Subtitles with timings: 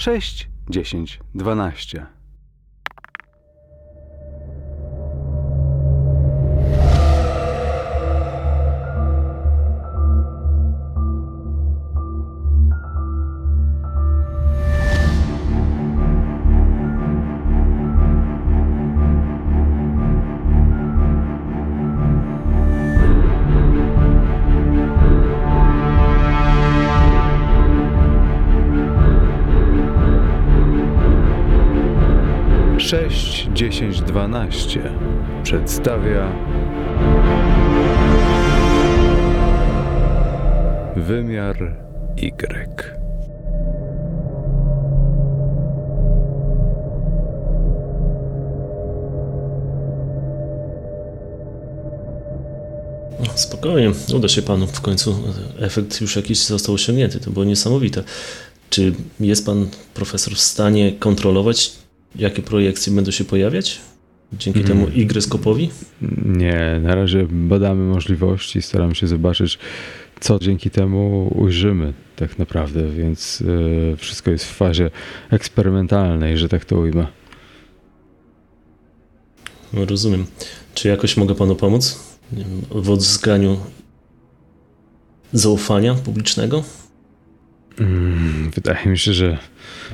[0.00, 2.19] 6, 10, 12.
[33.10, 34.92] Sześć, dziesięć, dwanaście
[35.42, 36.32] przedstawia
[40.96, 41.76] wymiar
[42.16, 43.00] Y.
[53.34, 55.22] Spokojnie, uda się panu w końcu.
[55.60, 57.20] Efekt już jakiś został osiągnięty.
[57.20, 58.04] To było niesamowite.
[58.70, 61.79] Czy jest pan profesor w stanie kontrolować,
[62.16, 63.80] jakie projekcje będą się pojawiać?
[64.32, 65.70] Dzięki temu Y-skopowi?
[66.26, 69.58] Nie, na razie badamy możliwości, staramy się zobaczyć,
[70.20, 73.42] co dzięki temu ujrzymy tak naprawdę, więc
[73.92, 74.90] e, wszystko jest w fazie
[75.30, 77.06] eksperymentalnej, że tak to ujmę.
[79.72, 80.26] Rozumiem.
[80.74, 82.10] Czy jakoś mogę panu pomóc
[82.70, 83.56] w odzyskaniu
[85.32, 86.64] zaufania publicznego?
[87.78, 89.38] Mm, Wydaje mi się, że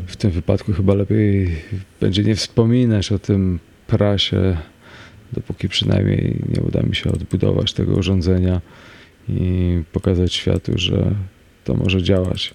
[0.07, 1.57] w tym wypadku chyba lepiej
[2.01, 4.57] będzie nie wspominać o tym prasie,
[5.33, 8.61] dopóki przynajmniej nie uda mi się odbudować tego urządzenia
[9.29, 11.15] i pokazać światu, że
[11.65, 12.55] to może działać.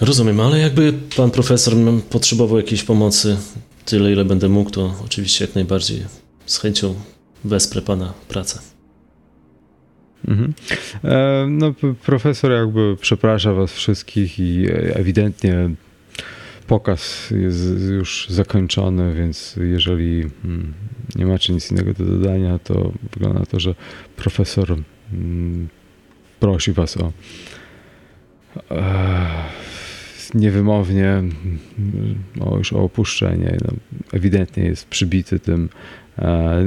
[0.00, 1.74] Rozumiem, ale jakby pan profesor
[2.10, 3.36] potrzebował jakiejś pomocy,
[3.84, 6.04] tyle ile będę mógł, to oczywiście jak najbardziej
[6.46, 6.94] z chęcią
[7.44, 8.69] wesprę pana pracę.
[10.28, 10.52] Mhm.
[11.04, 15.70] E, No, profesor jakby przeprasza was wszystkich i e, ewidentnie
[16.66, 20.72] pokaz jest już zakończony, więc jeżeli mm,
[21.16, 23.74] nie macie nic innego do dodania, to wygląda na to, że
[24.16, 24.76] profesor
[25.12, 25.68] mm,
[26.40, 27.12] prosi was o
[28.70, 29.26] e,
[30.34, 31.58] niewymownie mm,
[32.40, 33.58] o, już o opuszczenie.
[33.64, 33.72] No,
[34.12, 35.68] ewidentnie jest przybity tym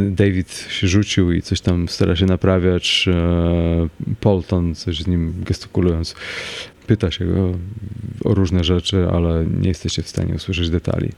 [0.09, 3.05] David się rzucił i coś tam stara się naprawiać.
[3.07, 3.87] e,
[4.19, 6.15] Polton, coś z nim gestykulując,
[6.87, 7.53] pyta się go
[8.23, 11.09] o różne rzeczy, ale nie jesteście w stanie usłyszeć detali.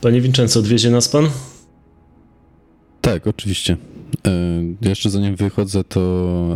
[0.00, 1.28] Panie Vincenzo, odwiezie nas pan?
[3.00, 3.76] Tak, oczywiście.
[4.26, 6.00] E, Jeszcze zanim wychodzę, to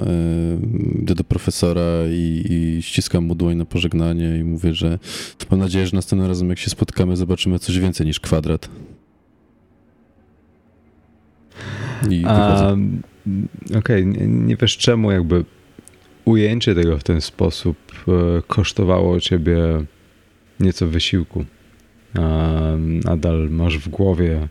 [0.07, 4.99] e, idę do profesora i, i ściskam mu dłoń na pożegnanie i mówię, że
[5.51, 8.69] mam nadzieję, że następnym razem jak się spotkamy, zobaczymy coś więcej niż kwadrat.
[13.27, 13.49] Mm,
[13.79, 15.45] Okej, nie, nie wiesz czemu jakby
[16.25, 17.77] ujęcie tego w ten sposób
[18.09, 19.57] e, kosztowało ciebie
[20.61, 21.45] nieco wysiłku.
[22.15, 22.51] A,
[23.05, 24.49] Nadal masz w głowie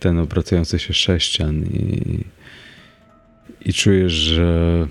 [0.00, 2.18] ten obracający się sześcian i,
[3.64, 4.86] i czujesz, że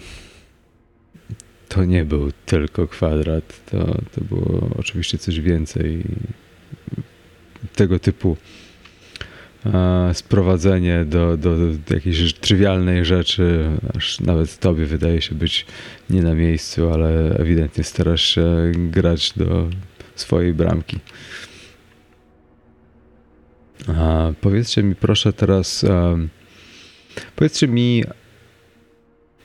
[1.70, 3.86] to nie był tylko kwadrat, to,
[4.16, 6.04] to było oczywiście coś więcej.
[7.76, 8.38] Tego typu
[10.14, 11.56] sprowadzenie do, do,
[11.90, 15.66] jakiejś trywialnej rzeczy, aż nawet tobie wydaje się być
[16.10, 19.70] nie na miejscu, ale ewidentnie starasz się grać do
[20.16, 21.00] swojej bramki.
[23.88, 25.86] A powiedzcie mi proszę teraz,
[27.36, 28.04] powiedzcie mi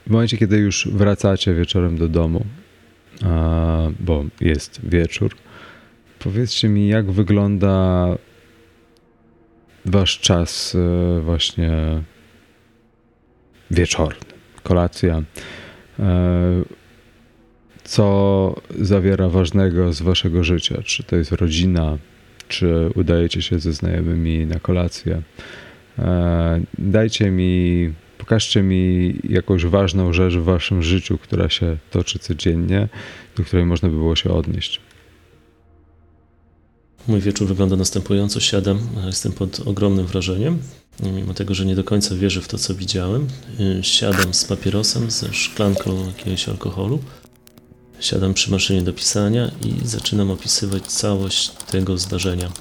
[0.07, 2.47] w momencie, kiedy już wracacie wieczorem do domu,
[4.01, 5.37] bo jest wieczór,
[6.19, 8.07] powiedzcie mi, jak wygląda
[9.91, 11.73] wasz czas e, właśnie
[13.71, 14.27] wieczorny,
[14.63, 15.23] kolacja.
[15.99, 16.63] E,
[17.85, 20.83] Co zawiera ważnego z waszego życia?
[20.85, 21.99] Czy to jest rodzina?
[22.49, 25.23] Czy udajecie się ze znajomymi na kolację?
[25.99, 32.89] E, Dajcie mi, pokażcie mi jakąś ważną rzecz w waszym życiu, która się toczy codziennie,
[33.37, 34.81] do której można by było się odnieść.
[37.09, 38.41] Mój wieczór wygląda następująco.
[38.41, 40.59] Siadam, jestem pod ogromnym wrażeniem,
[41.03, 43.27] mimo tego, że nie do końca wierzę w to, co widziałem.
[43.61, 46.99] Y, Siadam z papierosem, ze szklanką jakiegoś alkoholu.
[48.01, 52.53] Siadam przy maszynie do pisania i zaczynam opisywać całość tego zdarzenia.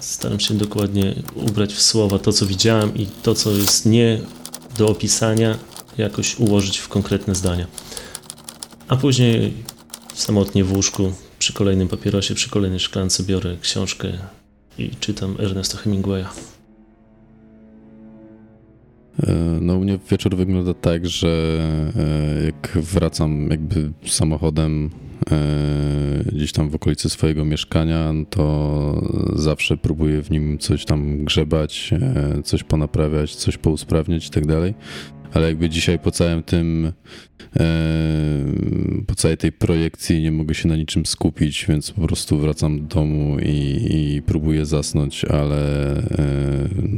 [0.00, 4.20] Staram się dokładnie ubrać w słowa to, co widziałem i to, co jest nie
[4.78, 5.58] do opisania,
[5.98, 7.66] jakoś ułożyć w konkretne zdania.
[8.88, 9.52] A później
[10.14, 11.12] samotnie w łóżku
[11.46, 14.08] przy kolejnym papierosie, przy kolejnej szklance biorę książkę
[14.78, 16.24] i czytam Ernesta Hemingwaya.
[19.22, 21.28] E, No u mnie wieczór wygląda tak, że
[21.96, 24.90] e, jak wracam jakby samochodem
[26.32, 29.02] gdzieś tam w okolicy swojego mieszkania, to
[29.34, 31.90] zawsze próbuję w nim coś tam grzebać,
[32.44, 34.74] coś ponaprawiać, coś pousprawniać i tak dalej
[35.36, 36.92] ale jakby dzisiaj po całym tym,
[39.06, 42.94] po całej tej projekcji nie mogę się na niczym skupić, więc po prostu wracam do
[42.94, 45.62] domu i, i próbuję zasnąć, ale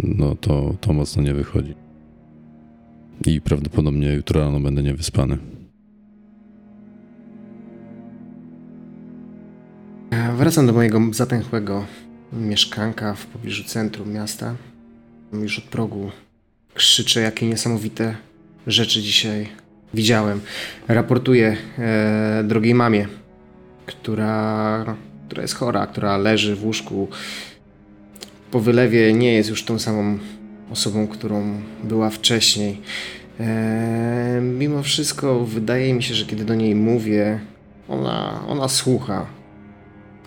[0.03, 1.75] no to, to mocno nie wychodzi.
[3.27, 5.39] I prawdopodobnie jutro rano będę niewyspany.
[10.37, 11.87] Wracam do mojego zatęchłego
[12.33, 14.55] mieszkanka w pobliżu centrum miasta.
[15.33, 16.11] Już od progu
[16.75, 18.28] krzyczę, jakie niesamowite
[18.69, 19.49] rzeczy dzisiaj
[19.95, 20.41] widziałem.
[20.89, 23.09] Raportuję e, drogiej mamie,
[23.87, 27.09] która, która jest chora, która leży w łóżku.
[28.51, 30.19] Po wylewie nie jest już tą samą
[30.71, 32.81] osobą, którą była wcześniej.
[33.41, 37.41] E, mimo wszystko wydaje mi się, że kiedy do niej mówię,
[37.89, 39.27] ona, ona słucha.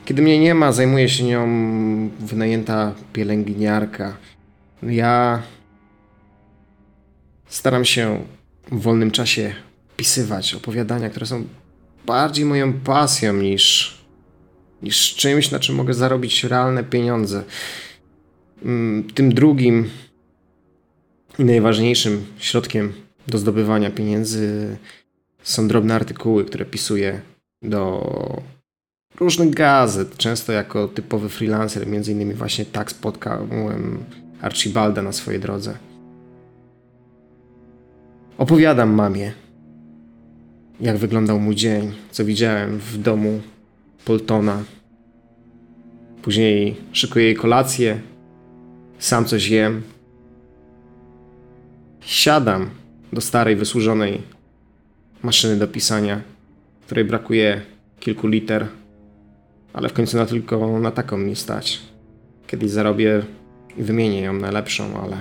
[0.06, 1.48] Kiedy mnie nie ma, zajmuje się nią
[2.20, 4.18] wynajęta pielęgniarka.
[4.84, 5.42] Ja
[7.52, 8.26] Staram się
[8.72, 9.56] w wolnym czasie
[9.98, 11.48] pisywać opowiadania, które są
[12.06, 13.98] bardziej moją pasją niż,
[14.82, 17.44] niż czymś, na czym mogę zarobić realne pieniądze.
[18.66, 19.90] Mm, tym drugim
[21.40, 22.94] i najważniejszym środkiem
[23.28, 24.78] do zdobywania pieniędzy
[25.44, 27.22] są drobne artykuły, które pisuję
[27.62, 28.42] do
[29.20, 31.88] różnych gazet, często jako typowy freelancer.
[31.88, 34.04] Między innymi właśnie tak spotkałem
[34.42, 35.91] Archibalda na swojej drodze.
[38.38, 39.34] Opowiadam mamie,
[40.80, 43.42] jak wyglądał mój dzień, co widziałem w domu
[44.06, 44.64] Poltona.
[46.22, 48.02] Później szykuję jej kolację,
[49.00, 49.82] sam coś jem.
[52.02, 52.70] Siadam
[53.14, 54.22] do starej, wysłużonej
[55.24, 56.22] maszyny do pisania,
[56.86, 57.62] której brakuje
[58.00, 58.68] kilku liter,
[59.74, 61.82] ale w końcu na tylko na taką mi stać.
[62.48, 63.22] Kiedyś zarobię
[63.78, 65.18] i wymienię ją na lepszą, ale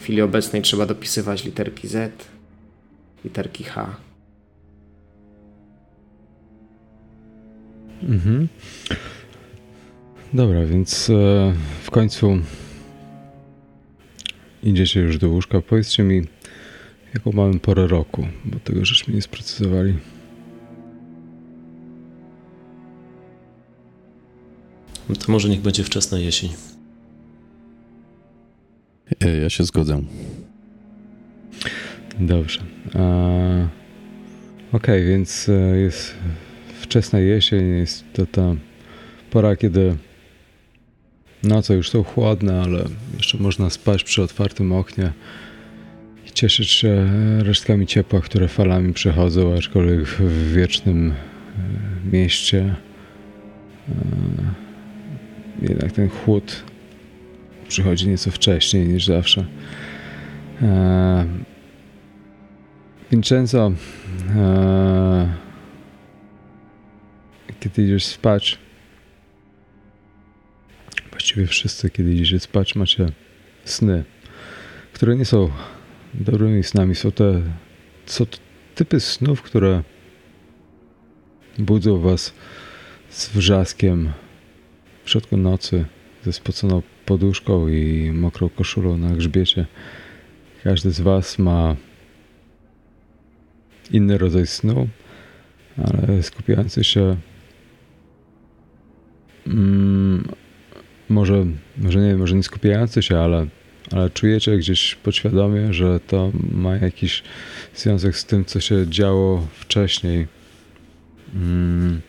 [0.00, 2.12] w chwili obecnej trzeba dopisywać literki Z,
[3.24, 3.96] literki H.
[8.02, 8.48] Mhm.
[10.32, 12.38] Dobra, więc e, w końcu
[14.62, 15.60] idziecie już do łóżka.
[15.60, 16.22] Powiedzcie mi,
[17.14, 19.94] jaką mamy porę roku, bo tego żeśmy nie sprecyzowali.
[25.26, 26.69] To może niech będzie wczesna jesień.
[29.20, 30.02] E, ja się zgodzę.
[32.20, 32.60] Dobrze.
[32.88, 33.68] Okej,
[34.72, 36.14] okay, więc e, jest
[36.80, 38.54] wczesna jesień, jest to ta
[39.30, 39.96] pora, kiedy
[41.42, 42.84] noce już są chłodne, ale
[43.16, 45.12] jeszcze można spać przy otwartym oknie
[46.26, 47.06] i cieszyć się
[47.42, 52.74] resztkami ciepła, które falami przechodzą, aczkolwiek w wiecznym e, mieście
[55.62, 56.64] jednak ten chłód
[57.70, 59.46] przychodzi nieco wcześniej niż zawsze.
[60.62, 61.26] E,
[63.10, 63.72] Vincenzo,
[64.36, 65.34] e,
[67.60, 68.58] kiedy idziesz spać,
[71.10, 73.06] właściwie wszyscy, kiedy idziecie spać, macie
[73.64, 74.04] sny,
[74.92, 75.50] które nie są
[76.14, 76.94] dobrymi snami.
[76.94, 77.42] Są te
[78.06, 78.26] są
[78.74, 79.82] typy snów, które
[81.58, 82.34] budzą was
[83.10, 84.12] z wrzaskiem
[85.04, 85.84] w środku nocy,
[86.24, 89.66] ze spoconą poduszką i mokrą koszulą na grzbiecie.
[90.64, 91.76] Każdy z Was ma
[93.90, 94.88] inny rodzaj snu,
[95.76, 97.16] ale skupiający się
[99.46, 100.28] mm,
[101.08, 101.46] może,
[101.78, 103.46] może nie, może nie skupiający się, ale,
[103.92, 107.22] ale czujecie gdzieś podświadomie, że to ma jakiś
[107.74, 110.26] związek z tym, co się działo wcześniej.
[111.34, 112.00] Mm,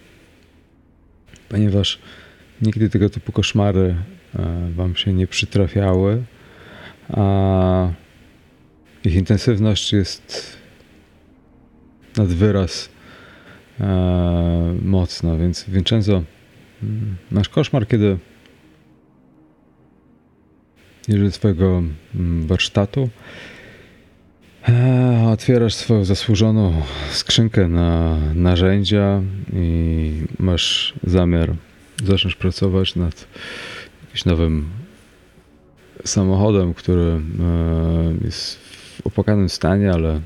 [1.49, 1.99] ponieważ
[2.61, 3.95] nigdy tego typu koszmary
[4.75, 6.23] wam się nie przytrafiały,
[7.09, 7.89] a
[9.03, 10.57] ich intensywność jest
[12.17, 12.89] nad wyraz
[13.79, 16.23] e, mocna, więc Vincenzo,
[16.83, 18.17] mm, masz koszmar, kiedy
[21.07, 21.83] do swojego
[22.15, 23.09] mm, warsztatu,
[24.69, 29.21] e, otwierasz swoją zasłużoną skrzynkę na narzędzia
[29.53, 31.53] i masz zamiar
[32.05, 33.27] zacząć pracować nad
[34.11, 34.69] jakimś nowym
[36.05, 37.21] samochodem, który e,
[38.25, 40.21] jest w opłakanym stanie, ale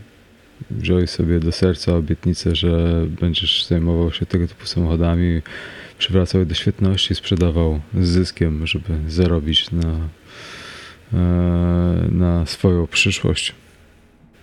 [0.71, 5.41] wziąłeś sobie do serca obietnicę, że będziesz zajmował się tego typu samochodami,
[5.97, 9.93] przywracał je do świetności, sprzedawał z zyskiem, żeby zarobić na,
[11.13, 11.17] e,
[12.11, 13.55] na swoją przyszłość.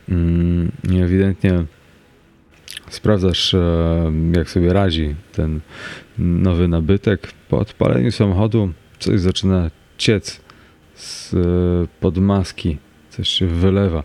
[0.09, 0.73] Mm,
[1.03, 1.65] ewidentnie
[2.91, 5.61] sprawdzasz, e, jak sobie radzi ten
[6.19, 7.33] nowy nabytek.
[7.49, 8.73] Po odpaleniu samochodu
[9.03, 10.41] coś zaczyna ciec
[10.95, 11.35] z
[12.01, 12.79] pod maski,
[13.11, 14.03] coś się wylewa.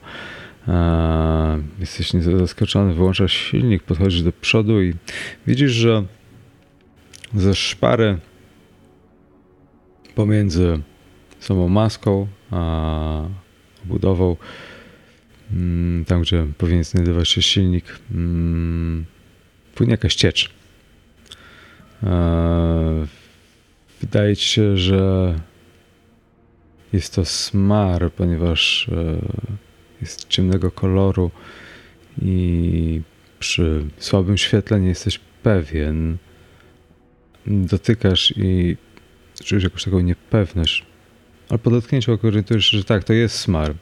[1.79, 4.93] Jesteś nieco zaskoczony, wyłączasz silnik, podchodzisz do przodu i
[5.47, 6.03] widzisz, że
[7.35, 8.17] ze szpary
[10.15, 10.79] pomiędzy
[11.39, 13.23] samą maską a
[13.85, 14.35] budową,
[15.51, 19.05] mm, tam gdzie powinien znajdować się silnik, mm,
[19.75, 20.49] płynie jakaś ciecz.
[24.01, 25.33] Wydaje ci się, że
[26.93, 29.17] jest to smar, ponieważ e,
[30.01, 31.31] jest ciemnego koloru
[32.21, 33.01] i
[33.39, 36.17] przy słabym świetle nie jesteś pewien.
[37.47, 38.77] Dotykasz i
[39.43, 40.85] czujesz jakąś taką niepewność.
[41.49, 42.17] Ale po dotknięciu
[42.59, 43.73] się, że tak, to jest smar.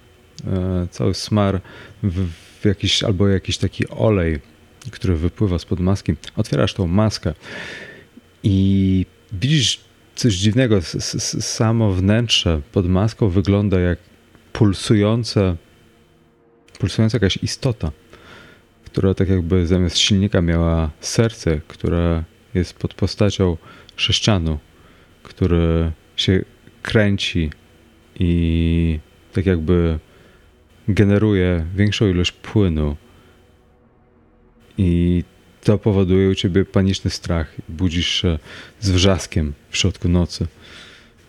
[0.47, 1.61] E, cały smar
[2.03, 4.39] w jakiś, albo jakiś taki olej,
[4.91, 6.13] który wypływa spod maski.
[6.35, 7.33] Otwierasz tą maskę
[8.43, 9.79] i widzisz
[10.15, 10.81] coś dziwnego.
[11.39, 13.99] Samo wnętrze pod maską wygląda jak
[14.53, 15.55] pulsujące,
[16.79, 17.91] pulsująca jakaś istota,
[18.85, 23.57] która tak jakby zamiast silnika miała serce, które jest pod postacią
[23.95, 24.59] sześcianu,
[25.23, 26.45] który się
[26.81, 27.49] kręci
[28.19, 28.99] i
[29.33, 29.99] tak jakby
[30.87, 32.95] generuje większą ilość płynu.
[34.77, 35.23] I
[35.65, 37.55] to powoduje u ciebie paniczny strach.
[37.69, 38.39] Budzisz się
[38.79, 40.47] z wrzaskiem w środku nocy.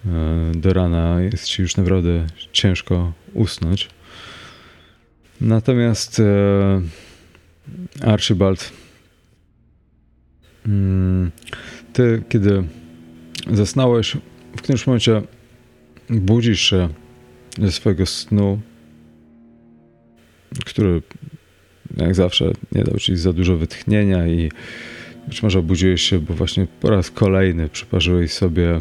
[0.06, 3.88] E, do rana jest ci już naprawdę ciężko usnąć.
[5.40, 6.82] Natomiast e,
[8.00, 8.72] Archibald,
[10.66, 11.30] mm,
[11.92, 12.64] ty, kiedy
[13.50, 14.16] zasnąłeś,
[14.56, 15.22] w którymś momencie
[16.10, 16.88] budzisz się
[17.58, 18.60] ze swojego snu,
[20.64, 21.02] który
[21.96, 24.50] jak zawsze nie dał ci za dużo wytchnienia i
[25.28, 28.80] być może obudziłeś się, bo właśnie po raz kolejny przyparzyłeś sobie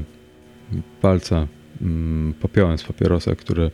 [1.01, 1.47] palca
[1.81, 3.71] mm, popiołem z papierosa, który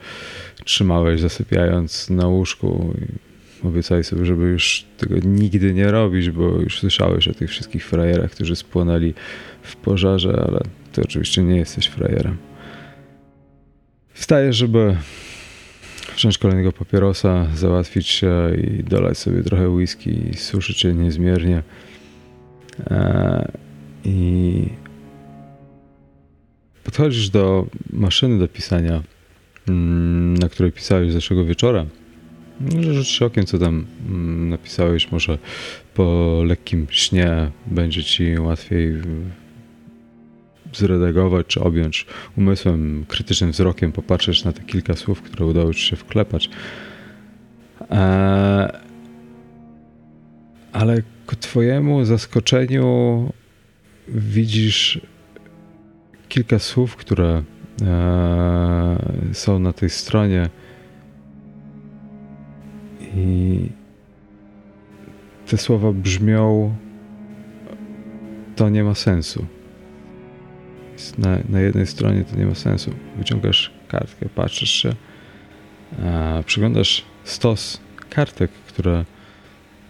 [0.64, 3.32] trzymałeś zasypiając na łóżku i
[3.68, 8.32] obiecałeś sobie, żeby już tego nigdy nie robić, bo już słyszałeś o tych wszystkich frajerach,
[8.32, 9.14] którzy spłonęli
[9.62, 10.60] w pożarze, ale
[10.92, 12.38] ty oczywiście nie jesteś frajerem.
[14.14, 14.96] Wstajesz, żeby
[16.22, 21.64] wziąć kolejnego papierosa, załatwić się i dolać sobie trochę whisky i suszyć się niezmiernie.
[22.90, 23.46] Eee,
[24.06, 24.70] I
[26.84, 29.04] podchodzisz do maszyny do pisania,
[29.68, 31.86] mm, na której pisałeś zeszłego wieczora.
[32.92, 35.12] Rzuć okiem, co tam mm, napisałeś.
[35.12, 35.38] Może
[35.94, 38.94] po lekkim śnie będzie ci łatwiej
[40.74, 42.06] zredagować czy objąć
[42.38, 46.50] umysłem, krytycznym wzrokiem, popatrzeć na te kilka słów, które udało ci się wklepać.
[47.90, 48.70] Eee,
[50.74, 53.30] ale ku twojemu zaskoczeniu
[54.08, 55.02] widzisz
[56.30, 57.44] kilka słów, które
[57.82, 60.50] eee, są na tej stronie
[63.16, 63.70] i
[65.48, 66.76] te słowa brzmią
[68.56, 69.46] to nie ma sensu
[71.18, 72.94] na, na jednej stronie to nie ma sensu.
[73.18, 74.96] Wyciągasz kartkę, patrzysz się,
[76.00, 79.06] e, przyglądasz stos kartek, które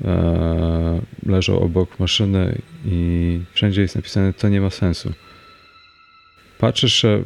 [0.05, 5.13] e, leżą obok maszyny i wszędzie jest napisane to nie ma sensu.
[6.57, 7.23] Patrzysz się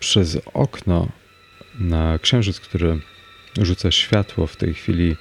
[0.00, 1.08] przez okno
[1.78, 3.00] na księżyc, który
[3.60, 5.16] rzuca światło w tej chwili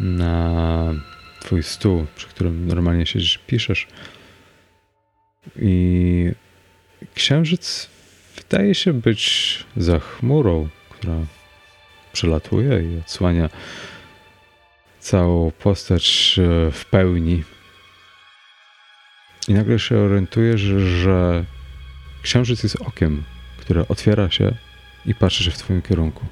[0.00, 0.94] na
[1.40, 3.86] twój stół, przy którym normalnie siedzisz, piszesz
[5.56, 6.32] i
[7.14, 7.88] Księżyc
[8.36, 11.14] wydaje się być za chmurą, która
[12.12, 13.50] przelatuje i odsłania
[15.00, 17.44] całą postać e, w pełni.
[19.48, 21.44] I nagle się orientujesz, że
[22.22, 23.24] księżyc jest okiem,
[23.58, 24.54] które otwiera się
[25.06, 26.26] i patrzy się w twoim kierunku.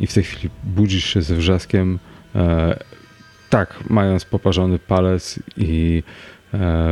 [0.00, 1.98] I w tej chwili budzisz się ze wrzaskiem,
[2.34, 2.78] e,
[3.50, 6.02] tak, mając poparzony palec i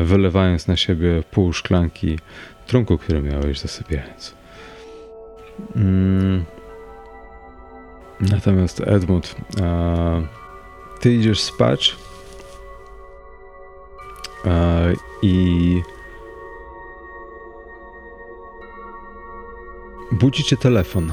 [0.04, 2.18] wylewając na siebie pół szklanki
[2.66, 4.34] trunku, który miałeś zasypiając.
[5.76, 6.44] Mm.
[8.20, 9.36] Natomiast Edmund,
[11.00, 11.96] ty idziesz spać
[15.22, 15.82] i
[20.12, 21.12] budzi cię telefon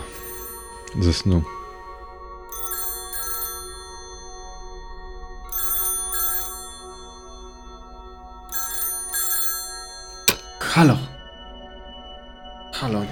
[1.00, 1.44] ze snu.
[10.84, 10.98] Halo.
[12.74, 13.06] Halo.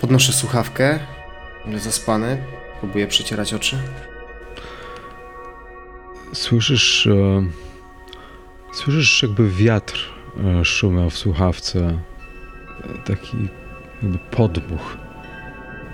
[0.00, 0.98] Podnoszę słuchawkę.
[1.66, 2.38] Ale zaspany.
[2.80, 3.78] Próbuję przecierać oczy.
[6.32, 7.46] słyszysz, e,
[8.72, 10.12] słyszysz jakby wiatr
[10.44, 13.36] e, szumiał w słuchawce, e, taki
[14.02, 14.96] jakby podmuch.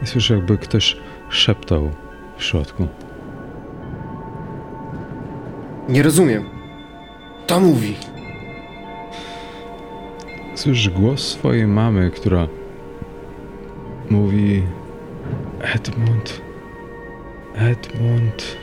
[0.03, 0.97] I słyszysz jakby ktoś
[1.31, 1.93] szeptał
[2.39, 2.89] w środku.
[5.89, 6.45] Nie rozumiem.
[7.47, 7.97] To mówi.
[10.63, 12.49] Słyszysz głos swojej mamy, która
[14.11, 14.63] mówi
[15.61, 16.41] Edmund,
[17.55, 18.57] Edmund,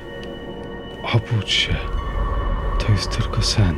[1.13, 1.75] obudź się.
[2.79, 3.75] To jest tylko sen.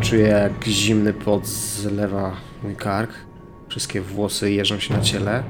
[0.00, 3.10] Czuję jak zimny pot zlewa mój kark.
[3.68, 5.42] Wszystkie włosy jeżą się na ciele.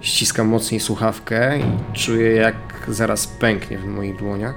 [0.00, 2.56] Ściskam mocniej słuchawkę i czuję jak
[2.88, 4.54] zaraz pęknie w moich dłoniach.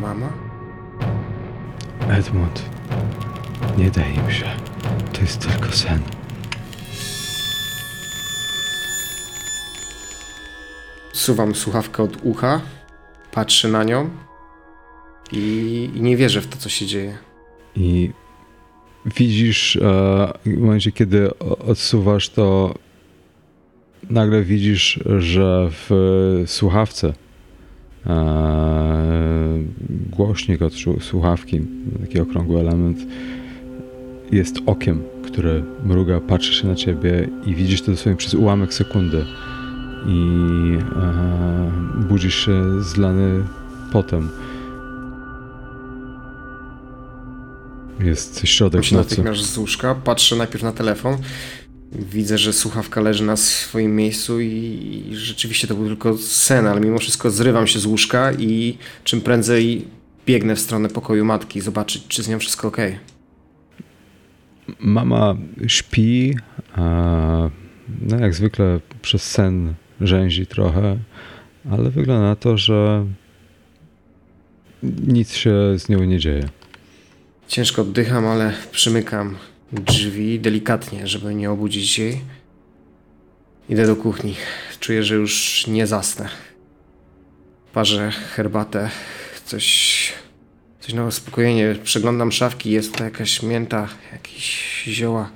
[0.00, 0.53] Mama?
[2.14, 2.62] Edmund,
[3.78, 4.44] nie daj im się.
[5.12, 6.00] To jest tylko sen.
[11.12, 12.60] Suwam słuchawkę od ucha,
[13.32, 14.10] patrzę na nią
[15.32, 17.18] i, i nie wierzę w to, co się dzieje.
[17.76, 18.10] I
[19.16, 19.80] widzisz, e,
[20.46, 22.74] w momencie kiedy odsuwasz, to
[24.10, 27.12] nagle widzisz, że w słuchawce
[30.10, 31.60] głośnik od słu- słuchawki,
[32.00, 32.98] taki okrągły element,
[34.32, 39.24] jest okiem, które mruga, patrzy się na ciebie i widzisz to dosłownie przez ułamek sekundy.
[40.06, 40.18] I
[40.96, 43.44] e, budzisz się zlany
[43.92, 44.28] potem.
[48.00, 49.10] Jest środek się nocy.
[49.10, 51.16] natychmiast z łóżka, patrzę najpierw na telefon.
[51.94, 54.48] Widzę, że słuchawka leży na swoim miejscu i,
[55.10, 59.20] i rzeczywiście to był tylko sen, ale mimo wszystko zrywam się z łóżka i czym
[59.20, 59.84] prędzej
[60.26, 62.76] biegnę w stronę pokoju matki, zobaczyć, czy z nią wszystko ok.
[64.80, 66.36] Mama śpi,
[66.74, 67.50] a
[68.00, 70.98] no jak zwykle przez sen rzęzi trochę,
[71.70, 73.06] ale wygląda na to, że
[75.06, 76.48] nic się z nią nie dzieje.
[77.48, 79.36] Ciężko oddycham, ale przymykam
[79.74, 82.20] drzwi delikatnie, żeby nie obudzić jej.
[83.68, 84.34] Idę do kuchni.
[84.80, 86.28] Czuję, że już nie zasnę.
[87.72, 88.90] Parzę herbatę,
[89.44, 90.12] coś,
[90.80, 91.76] coś na uspokojenie.
[91.84, 95.30] Przeglądam szafki, jest tutaj jakaś mięta, jakieś zioła.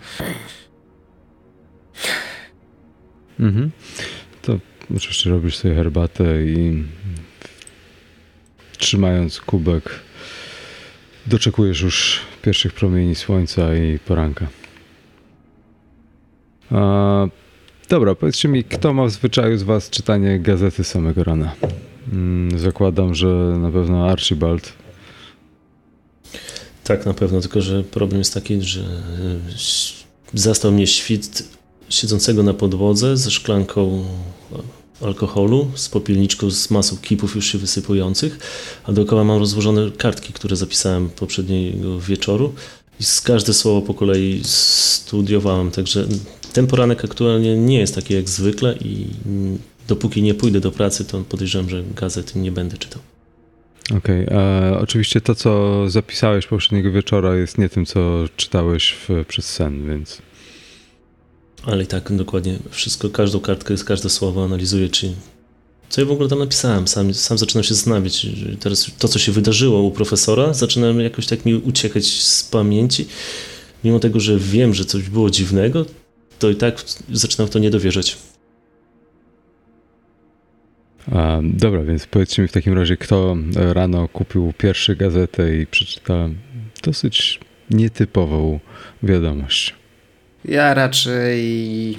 [3.40, 3.70] Mhm.
[4.42, 4.58] To
[4.96, 6.84] oczywiście robisz sobie herbatę i
[8.78, 10.07] trzymając kubek
[11.28, 14.46] doczekujesz już pierwszych promieni słońca i poranka.
[16.70, 17.26] A,
[17.88, 21.54] dobra, powiedzcie mi, kto ma w zwyczaju z was czytanie gazety samego rana?
[22.12, 23.26] Mm, Zakładam, że
[23.58, 24.72] na pewno Archibald.
[26.84, 28.84] Tak, na pewno, tylko że problem jest taki, że e,
[30.34, 31.48] zastał mnie świt
[31.88, 34.04] siedzącego na podłodze ze szklanką
[35.00, 38.38] alkoholu, z popielniczką z masą kipów już się wysypujących,
[38.84, 42.54] a dookoła mam rozłożone kartki, które zapisałem poprzedniego wieczoru
[43.00, 46.06] i z każde słowo po kolei studiowałem, także
[46.52, 49.06] ten poranek aktualnie nie jest taki jak zwykle i
[49.88, 53.02] dopóki nie pójdę do pracy, to podejrzewam, że gazety nie będę czytał.
[53.96, 59.44] Okej, e, oczywiście to, co zapisałeś poprzedniego wieczora jest nie tym, co czytałeś w, przez
[59.44, 60.22] sen, więc...
[61.62, 65.12] Ale i tak dokładnie wszystko, każdą kartkę, każde słowo analizuję, czy
[65.88, 66.88] co ja w ogóle tam napisałem.
[66.88, 68.26] Sam, sam zaczynam się zastanawiać.
[68.60, 73.08] Teraz to, co się wydarzyło u profesora, zaczyna jakoś tak mi uciekać z pamięci.
[73.84, 75.86] Mimo tego, że wiem, że coś było dziwnego,
[76.38, 78.18] to i tak zaczynam w to nie dowierzać.
[81.12, 86.28] A, dobra, więc powiedzcie mi w takim razie, kto rano kupił pierwszy gazetę i przeczyta
[86.82, 87.40] dosyć
[87.70, 88.60] nietypową
[89.02, 89.74] wiadomość.
[90.44, 91.98] Ja raczej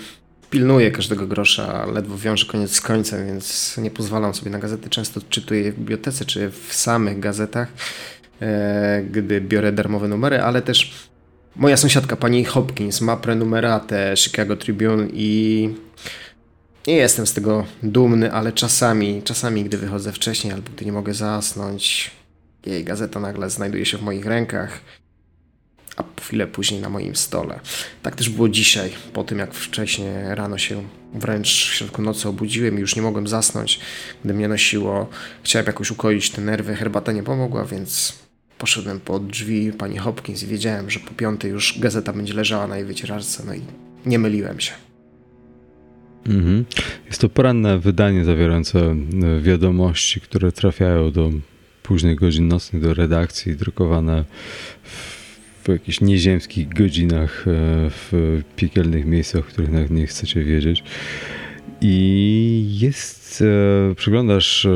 [0.49, 4.89] pilnuję każdego grosza, ledwo wiążę koniec z końcem, więc nie pozwalam sobie na gazety.
[4.89, 7.67] Często czytuję je w bibliotece czy w samych gazetach,
[8.41, 11.09] e, gdy biorę darmowe numery, ale też
[11.55, 15.69] moja sąsiadka, pani Hopkins, ma prenumeratę Chicago Tribune i
[16.87, 21.13] nie jestem z tego dumny, ale czasami, czasami, gdy wychodzę wcześniej albo gdy nie mogę
[21.13, 22.11] zasnąć,
[22.65, 24.81] jej gazeta nagle znajduje się w moich rękach,
[25.99, 27.59] a chwilę później na moim stole.
[28.03, 30.83] Tak też było dzisiaj, po tym jak wcześniej rano się
[31.13, 33.79] wręcz w środku nocy obudziłem i już nie mogłem zasnąć,
[34.23, 35.09] gdy mnie nosiło.
[35.43, 38.19] Chciałem jakoś ukoić te nerwy, herbata nie pomogła, więc
[38.57, 42.77] poszedłem pod drzwi pani Hopkins i wiedziałem, że po piątej już gazeta będzie leżała na
[42.77, 43.61] jej wycieraczce, no i
[44.05, 44.71] nie myliłem się.
[46.25, 46.65] Mhm.
[47.07, 48.95] Jest to poranne wydanie zawierające e,
[49.41, 51.31] wiadomości, które trafiają do
[51.83, 54.25] późnych godzin nocnych do redakcji, drukowane
[54.83, 55.18] w,
[55.63, 57.51] w jakichś nieziemskich godzinach, e,
[57.89, 60.83] w piekielnych miejscach, o których nawet nie chcecie wiedzieć.
[61.81, 63.43] I jest,
[63.91, 64.69] e, przeglądasz e,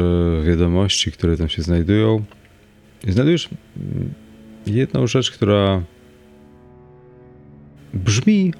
[0.45, 2.23] wiadomości, które tam się znajdują.
[3.07, 4.13] Znajdujesz mm,
[4.67, 5.83] jedną rzecz, która
[7.93, 8.53] brzmi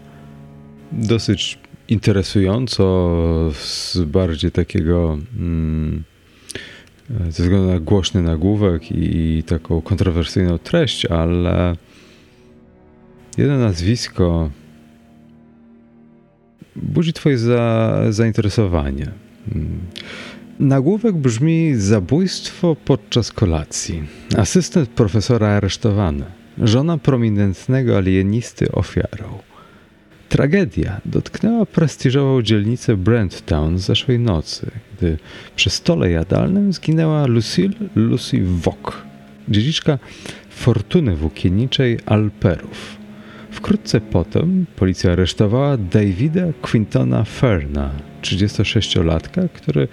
[0.92, 6.04] dosyć interesująco, z bardziej takiego mm,
[7.10, 11.76] ze względu na głośny nagłówek i, i taką kontrowersyjną treść, ale
[13.38, 14.50] jedno nazwisko
[16.76, 19.12] budzi Twoje za, zainteresowanie.
[19.56, 19.80] Mm.
[20.60, 24.04] Nagłówek brzmi Zabójstwo podczas kolacji.
[24.38, 26.26] Asystent profesora aresztowany.
[26.58, 29.40] Żona prominentnego alienisty ofiarą.
[30.30, 35.18] Tragedia dotknęła prestiżową dzielnicę Brenttown zeszłej nocy, gdy
[35.56, 39.04] przy stole jadalnym zginęła Lucille Lucy Wok,
[39.50, 40.00] dziedziczka
[40.50, 43.03] fortuny włókienniczej Alperów.
[43.54, 49.88] Wkrótce potem policja aresztowała Davida Quintona Ferna, 36-latka, który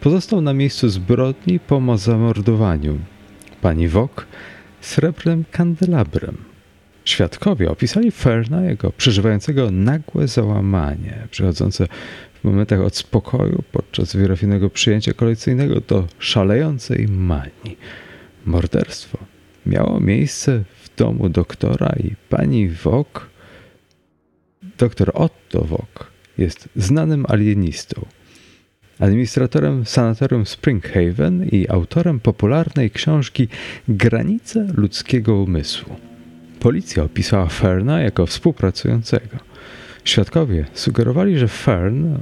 [0.00, 2.98] pozostał na miejscu zbrodni po zamordowaniu
[3.62, 4.26] pani Wok
[4.80, 6.36] srebrnym kandelabrem.
[7.04, 11.86] Świadkowie opisali Ferna jako przeżywającego nagłe załamanie, przychodzące
[12.40, 17.78] w momentach od spokoju podczas wyrafionego przyjęcia kolekcyjnego do szalejącej manii.
[18.46, 19.18] Morderstwo
[19.66, 20.64] miało miejsce
[20.96, 23.30] domu doktora i pani Wok,
[24.78, 28.06] doktor Otto Wok, jest znanym alienistą,
[28.98, 33.48] administratorem sanatorium Springhaven i autorem popularnej książki
[33.88, 35.96] Granice ludzkiego umysłu.
[36.60, 39.36] Policja opisała Ferna jako współpracującego.
[40.04, 42.18] Świadkowie sugerowali, że Fern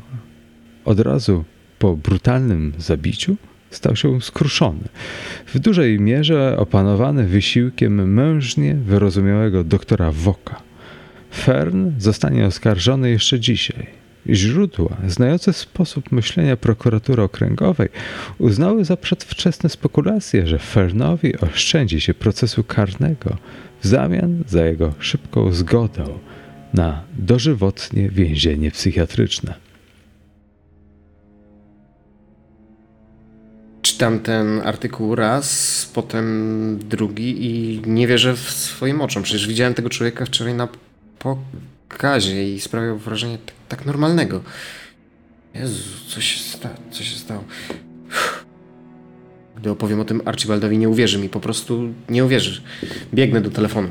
[0.85, 1.45] od razu
[1.79, 3.37] po brutalnym zabiciu
[3.73, 4.89] stał się skruszony.
[5.47, 10.63] W dużej mierze opanowany wysiłkiem mężnie wyrozumiałego doktora Woka.
[11.35, 13.87] Fern zostanie oskarżony jeszcze dzisiaj.
[14.29, 17.89] Źródła, znające sposób myślenia prokuratury okręgowej,
[18.39, 23.37] uznały za przedwczesne spekulacje, że Fernowi oszczędzi się procesu karnego
[23.81, 26.05] w zamian za jego szybką zgodę
[26.75, 29.55] na dożywotnie więzienie psychiatryczne.
[34.03, 39.23] Czytam ten artykuł raz, potem drugi i nie wierzę w swoim oczom.
[39.23, 40.69] Przecież widziałem tego człowieka wczoraj na
[41.19, 44.43] pokazie i sprawiał wrażenie tak, tak normalnego.
[45.55, 47.45] Jezu, co się, sta co się stało?
[49.57, 52.63] Gdy opowiem o tym Archibaldowi, nie uwierzy mi, po prostu nie uwierzy.
[53.15, 53.89] Biegnę do telefonu.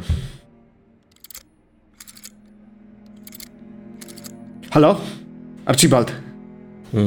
[4.71, 5.02] Halo?
[5.65, 6.12] Archibald.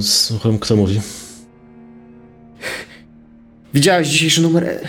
[0.00, 1.00] Słucham, kto mówi.
[3.74, 4.80] Widziałeś dzisiejszy numer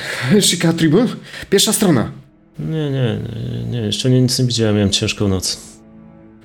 [0.42, 1.08] Chica Tribune?
[1.50, 2.12] Pierwsza strona.
[2.60, 3.20] Nie, nie,
[3.50, 5.58] nie, nie, jeszcze nie, nic nie widziałem, miałem ciężką noc.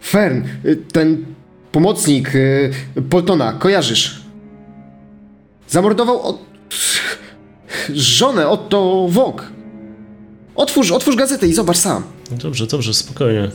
[0.04, 1.24] Fern, y, ten
[1.72, 2.72] pomocnik y,
[3.10, 4.20] Poltona, kojarzysz?
[5.68, 6.38] Zamordował od...
[7.94, 9.46] żonę Otto Wok.
[10.54, 12.02] Otwórz, otwórz gazetę i zobacz sam.
[12.30, 13.50] Dobrze, dobrze, spokojnie.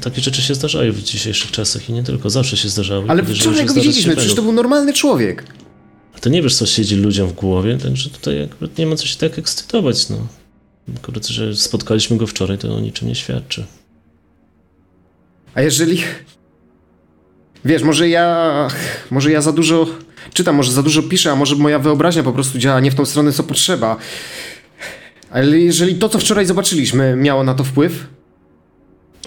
[0.00, 3.04] Takie rzeczy się zdarzają w dzisiejszych czasach i nie tylko, zawsze się zdarzały.
[3.08, 5.44] Ale wczoraj go widzieliśmy, przecież to był normalny człowiek.
[6.16, 8.48] A to nie wiesz, co siedzi ludziom w głowie, także tutaj
[8.78, 10.26] nie ma co się tak ekscytować, no.
[10.96, 13.66] Akurat, że spotkaliśmy go wczoraj, to o niczym nie świadczy.
[15.54, 16.02] A jeżeli...
[17.64, 18.68] Wiesz, może ja...
[19.10, 19.86] Może ja za dużo
[20.34, 23.04] czytam, może za dużo piszę, a może moja wyobraźnia po prostu działa nie w tą
[23.04, 23.96] stronę, co potrzeba.
[25.30, 28.06] Ale jeżeli to, co wczoraj zobaczyliśmy, miało na to wpływ?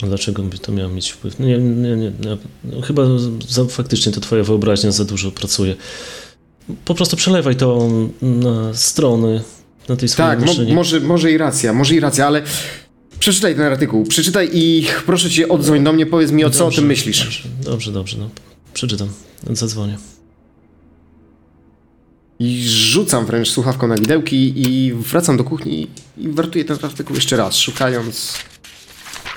[0.03, 1.39] A dlaczego by to miało mieć wpływ?
[1.39, 2.11] Nie, nie, nie.
[2.63, 3.03] No, chyba
[3.47, 5.75] za, faktycznie to twoja wyobraźnia za dużo pracuje.
[6.85, 7.89] Po prostu przelewaj to
[8.21, 9.41] na strony,
[9.89, 12.41] na tej swojej Tak, mo może, może i racja, może i racja, ale
[13.19, 14.05] przeczytaj ten artykuł.
[14.05, 17.19] Przeczytaj i proszę cię, odzwoń do mnie, powiedz mi, o dobrze, co o tym myślisz.
[17.19, 18.29] Dobrze, dobrze, dobrze no.
[18.73, 19.09] przeczytam,
[19.51, 19.97] zadzwonię.
[22.39, 27.37] I rzucam wręcz słuchawką na widełki i wracam do kuchni i wartuję ten artykuł jeszcze
[27.37, 28.33] raz, szukając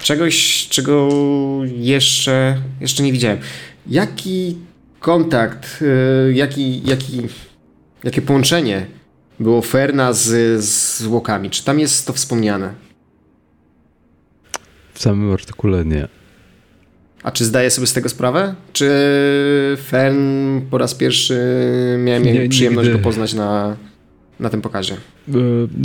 [0.03, 1.09] czegoś, czego
[1.77, 3.39] jeszcze, jeszcze nie widziałem.
[3.87, 4.57] Jaki
[5.01, 7.23] kontakt, y, jaki, jaki,
[8.05, 8.87] jakie połączenie
[9.41, 11.51] było Ferna z, z Łokami?
[11.51, 12.75] Czy tam jest to wspomniane?
[14.95, 16.09] W samym artykule nie.
[17.23, 18.55] A czy zdaje sobie z tego sprawę?
[18.73, 18.91] Czy
[19.87, 21.39] Fern po raz pierwszy
[21.99, 22.99] miałem nie, przyjemność nigdy.
[22.99, 23.77] go poznać na,
[24.41, 24.95] na tym pokazie?
[24.95, 25.33] E,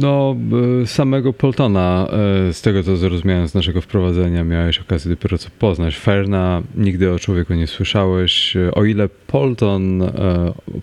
[0.01, 0.35] no,
[0.81, 2.07] e, samego Poltona,
[2.49, 5.97] e, z tego co zrozumiałem z naszego wprowadzenia, miałeś okazję dopiero co poznać.
[5.97, 8.57] Ferna nigdy o człowieku nie słyszałeś.
[8.71, 10.03] O ile Polton,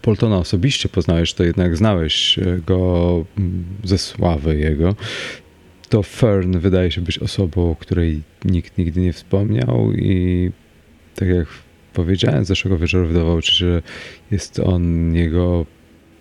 [0.02, 3.24] Poltona osobiście poznałeś, to jednak znałeś go
[3.84, 4.94] ze sławy jego
[5.92, 10.50] to Fern wydaje się być osobą, o której nikt nigdy nie wspomniał i
[11.14, 11.46] tak jak
[11.92, 13.82] powiedziałem zeszłego wieczoru, wydawało się, że
[14.30, 15.66] jest on jego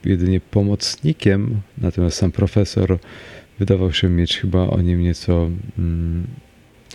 [0.06, 3.00] jedynie pomocnikiem, natomiast sam profesor
[3.60, 6.28] wydawał się mieć chyba o nim nieco mm,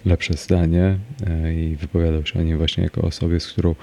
[0.04, 3.74] lepsze zdanie e, i wypowiadał się o nim właśnie jako osobie, z którą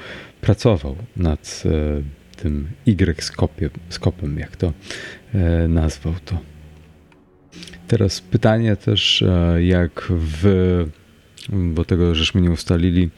[0.42, 2.02] pracował nad e,
[2.42, 4.74] tym Y-skopiem, skopem, jak to
[5.34, 6.38] e, nazwał to.
[7.88, 9.24] Teraz pytanie też,
[9.60, 10.46] jak w,
[11.50, 13.10] bo tego żeśmy nie ustalili,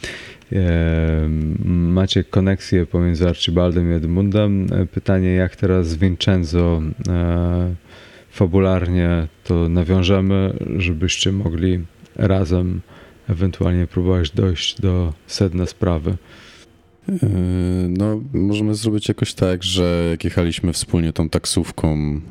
[1.65, 4.67] macie koneksję pomiędzy Archibaldem i Edmundem.
[4.93, 6.81] Pytanie, jak teraz Vincenzo
[8.29, 11.79] fabularnie to nawiążemy, żebyście mogli
[12.15, 12.81] razem
[13.29, 16.17] ewentualnie próbować dojść do sedna sprawy.
[17.89, 22.21] No, możemy zrobić jakoś tak, że jak jechaliśmy wspólnie tą taksówką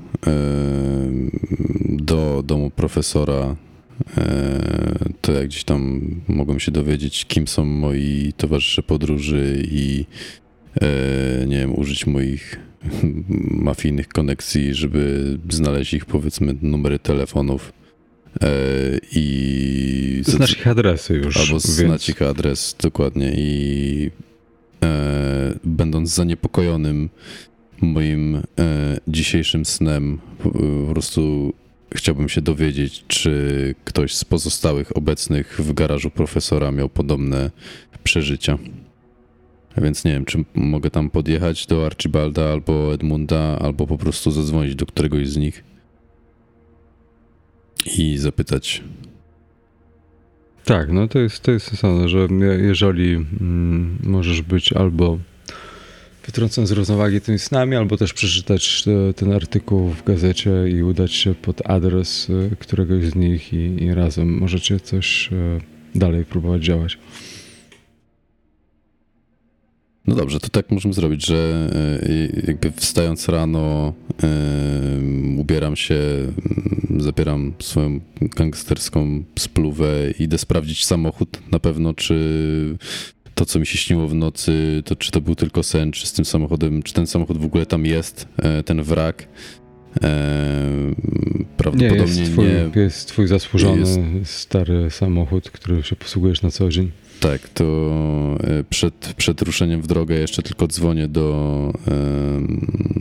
[1.88, 3.56] do domu profesora,
[5.20, 10.04] to jak gdzieś tam mogłem się dowiedzieć, kim są moi towarzysze podróży i
[11.46, 12.58] nie wiem, użyć moich
[13.68, 17.72] mafijnych koneksji, żeby znaleźć ich, powiedzmy, numery telefonów
[18.42, 21.36] E, I znać ich adresy już.
[21.36, 21.64] Albo więc...
[21.64, 24.10] znać ich adres dokładnie i
[24.82, 27.08] e, będąc zaniepokojonym
[27.80, 28.42] moim e,
[29.08, 30.50] dzisiejszym snem, po
[30.92, 31.52] prostu
[31.94, 37.50] chciałbym się dowiedzieć, czy ktoś z pozostałych obecnych w garażu profesora miał podobne
[38.04, 38.58] przeżycia.
[39.76, 44.74] Więc nie wiem, czy mogę tam podjechać do Archibalda albo Edmunda, albo po prostu zadzwonić
[44.74, 45.64] do któregoś z nich
[47.98, 48.82] i zapytać.
[50.64, 52.28] Tak, no to jest, to jest sensowne, że
[52.58, 55.18] jeżeli mm, możesz być albo
[56.26, 58.84] wytrącony z równowagi tymi snami, albo też przeczytać
[59.16, 63.94] ten artykuł w gazecie i udać się pod adres e, któregoś z nich i, i
[63.94, 65.60] razem możecie coś e,
[65.94, 66.98] dalej próbować działać.
[70.06, 71.70] No dobrze, to tak możemy zrobić, że
[72.02, 73.94] e, jakby wstając rano
[75.38, 75.96] ubieram się,
[76.98, 82.76] zabieram swoją gangsterską spluwę i idę sprawdzić samochód na pewno, czy
[83.34, 86.12] to, co mi się śniło w nocy, to czy to był tylko sen, czy z
[86.12, 89.28] tym samochodem, czy ten samochód w ogóle tam jest, e, ten wrak.
[91.56, 92.20] Prawdopodobnie nie.
[92.20, 92.82] Jest twój, nie.
[92.82, 93.80] Jest twój zasłużony
[94.18, 94.30] jest.
[94.30, 96.90] stary samochód, który się posługujesz na co dzień.
[97.20, 97.64] Tak, to
[98.40, 101.72] e, przed, przed ruszeniem w drogę jeszcze tylko dzwonię do,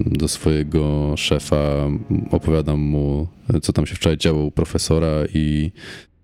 [0.05, 1.89] do swojego szefa,
[2.31, 3.27] opowiadam mu,
[3.61, 5.71] co tam się wczoraj działo u profesora i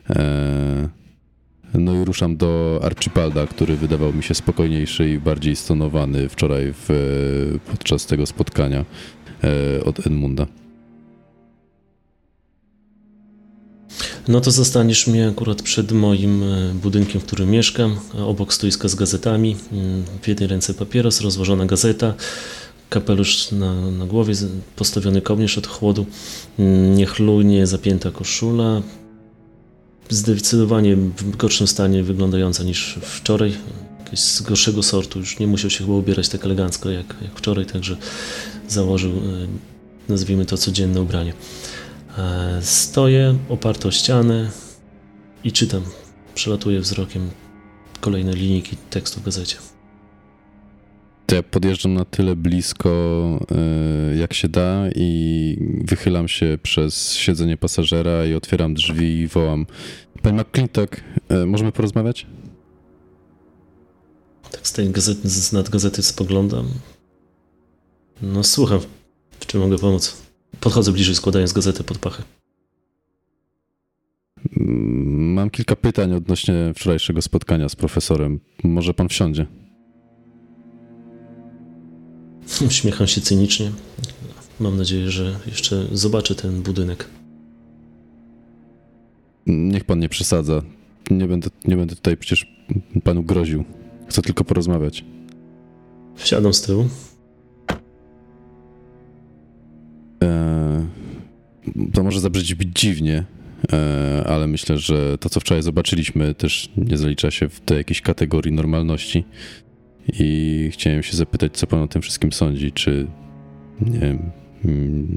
[0.09, 0.89] e,
[1.73, 6.89] no i ruszam do Archipalda, który wydawał mi się spokojniejszy i bardziej stonowany wczoraj w,
[7.71, 8.86] podczas tego spotkania
[9.43, 10.47] e, od Edmunda.
[14.27, 18.95] No to zostaniesz mnie akurat przed moim e, budynkiem, w którym mieszkam, obok stoiska z
[18.95, 19.55] gazetami.
[20.21, 22.13] W jednej ręce papieros, rozłożona gazeta,
[22.89, 24.34] kapelusz na, na głowie,
[24.75, 26.05] postawiony kołnierz od chłodu,
[26.95, 28.82] niechlujnie zapięta koszula,
[30.09, 33.57] zdecydowanie w gorszym stanie wyglądająca niż wczoraj,
[33.99, 37.65] jakieś z gorszego sortu, już nie musiał się chyba ubierać tak elegancko jak, jak wczoraj,
[37.65, 37.97] także
[38.67, 39.47] założył, e,
[40.09, 41.33] nazwijmy to, codzienne ubranie.
[42.17, 44.51] E, stoję oparty o ścianę
[45.43, 45.83] i czytam.
[46.35, 47.29] Przelatuję wzrokiem
[48.01, 49.55] kolejne linijki tekstu w gazecie.
[51.29, 52.89] To ja podjeżdżam na tyle blisko,
[53.51, 59.65] e, jak się da, i wychylam się przez siedzenie pasażera i otwieram drzwi i wołam:
[60.21, 62.27] Panie McClintock, e, możemy porozmawiać?
[64.51, 66.67] Tak z tej gazety, z nad gazety spoglądam.
[68.21, 68.79] No słucham,
[69.39, 70.17] w czym mogę pomóc?
[70.59, 72.23] Podchodzę bliżej, składając gazetę pod pachę.
[74.55, 78.39] Mam kilka pytań odnośnie wczorajszego spotkania z profesorem.
[78.63, 79.45] Może pan wsiądzie?
[82.67, 83.71] Uśmiecham się cynicznie.
[84.59, 87.07] Mam nadzieję, że jeszcze zobaczę ten budynek.
[89.45, 90.62] Niech pan nie przesadza.
[91.12, 92.47] Nie będę, nie będę tutaj przecież
[93.03, 93.63] panu groził.
[94.07, 95.05] Chcę tylko porozmawiać.
[96.15, 96.89] Wsiadam z tyłu.
[100.23, 100.85] E,
[101.93, 103.25] to może zabrzmieć dziwnie,
[103.73, 108.01] e, ale myślę, że to, co wczoraj zobaczyliśmy, też nie zalicza się w tej jakiejś
[108.01, 109.23] kategorii normalności.
[110.13, 112.71] I chciałem się zapytać, co pan o tym wszystkim sądzi.
[112.71, 113.07] Czy
[113.81, 114.31] nie wiem,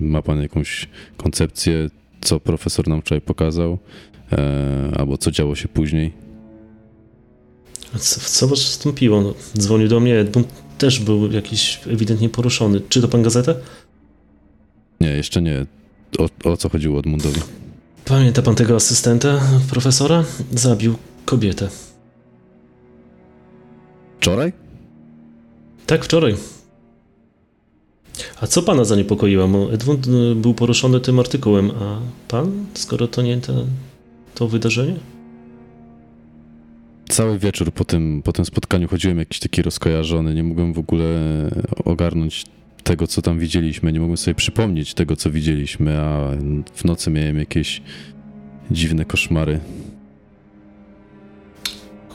[0.00, 3.78] ma pan jakąś koncepcję, co profesor nam wczoraj pokazał,
[4.32, 6.12] e, albo co działo się później?
[7.98, 9.22] Co, co wstąpiło?
[9.22, 12.80] No, dzwonił do mnie, Edmund też był jakiś ewidentnie poruszony.
[12.88, 13.54] Czy to pan gazetę?
[15.00, 15.66] Nie, jeszcze nie.
[16.18, 17.40] O, o co chodziło Edmundowi?
[18.04, 20.24] Pamięta pan tego asystenta profesora?
[20.52, 21.68] Zabił kobietę.
[24.20, 24.52] Wczoraj?
[25.92, 26.34] Tak, wczoraj.
[28.40, 29.72] A co pana zaniepokoiło?
[29.72, 33.66] Edmund y, był poruszony tym artykułem, a pan, skoro to nie te,
[34.34, 34.96] to wydarzenie?
[37.08, 41.06] Cały wieczór po tym, po tym spotkaniu chodziłem jakiś taki rozkojarzony, nie mogłem w ogóle
[41.84, 42.44] ogarnąć
[42.84, 46.30] tego, co tam widzieliśmy, nie mogłem sobie przypomnieć tego, co widzieliśmy, a
[46.74, 47.82] w nocy miałem jakieś
[48.70, 49.60] dziwne koszmary.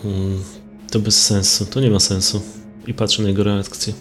[0.03, 0.39] Hmm,
[0.91, 2.66] to bez sensu, to nie ma sensu.
[2.87, 3.93] I patrzę na jego reakcję.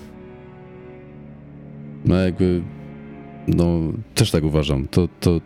[2.04, 2.62] No jakby,
[3.48, 3.80] no
[4.14, 4.88] też tak uważam.
[4.88, 5.40] To, to,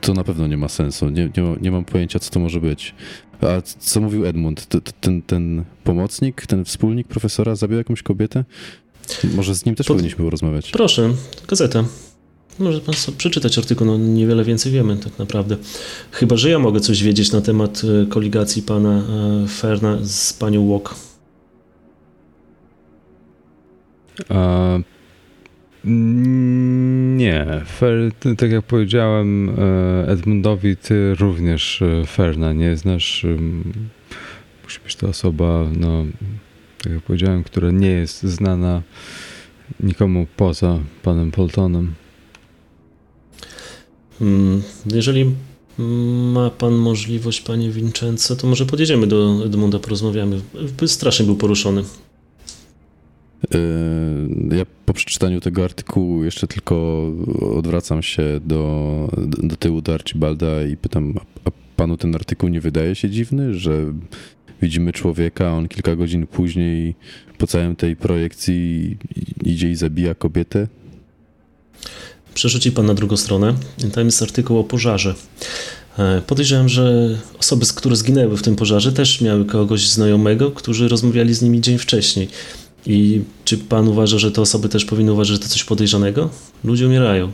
[0.00, 1.08] to na pewno nie ma sensu.
[1.10, 2.94] Nie, nie, nie mam pojęcia, co to może być.
[3.40, 4.66] A co mówił Edmund?
[4.66, 8.44] T- ten, ten pomocnik, ten wspólnik profesora zabił jakąś kobietę?
[9.36, 10.70] Może z nim też Pod- powinniśmy porozmawiać.
[10.70, 11.10] Proszę,
[11.48, 11.84] gazetę.
[12.58, 15.56] Może pan sobie przeczytać artykuł, no niewiele więcej wiemy tak naprawdę.
[16.10, 19.02] Chyba, że ja mogę coś wiedzieć na temat e, koligacji pana
[19.44, 20.94] e, Ferna z panią Walk.
[27.16, 33.26] Nie, Fer, tak jak powiedziałem e, Edmundowi, ty również e, Ferna nie znasz.
[34.64, 36.04] Musi być to osoba, no,
[36.82, 38.82] tak jak powiedziałem, która nie jest znana
[39.80, 41.94] nikomu poza panem Poltonem.
[44.20, 45.30] Mm, Jeżeli
[46.32, 50.40] ma pan możliwość, panie Vincenzo, to może podjedziemy do Edmunda, porozmawiamy.
[50.86, 51.84] Strasznie był poruszony.
[53.50, 57.06] Yy, Ja po przeczytaniu tego artykułu jeszcze tylko
[57.56, 59.08] odwracam się do,
[59.42, 63.92] do tyłu do Archibalda i pytam, a panu ten artykuł nie wydaje się dziwny, że
[64.62, 66.94] widzimy człowieka, on kilka godzin później
[67.38, 68.96] po całym tej projekcji
[69.44, 70.66] idzie i zabija kobietę?
[72.34, 73.54] Przerzuci pan na drugą stronę.
[73.92, 75.14] Tam jest artykuł o pożarze.
[75.98, 81.34] E, Podejrzewam, że osoby, które zginęły w tym pożarze, też miały kogoś znajomego, którzy rozmawiali
[81.34, 82.28] z nimi dzień wcześniej.
[82.86, 86.30] I czy pan uważa, że te osoby też powinny uważać, że to coś podejrzanego?
[86.64, 87.32] Ludzie umierają.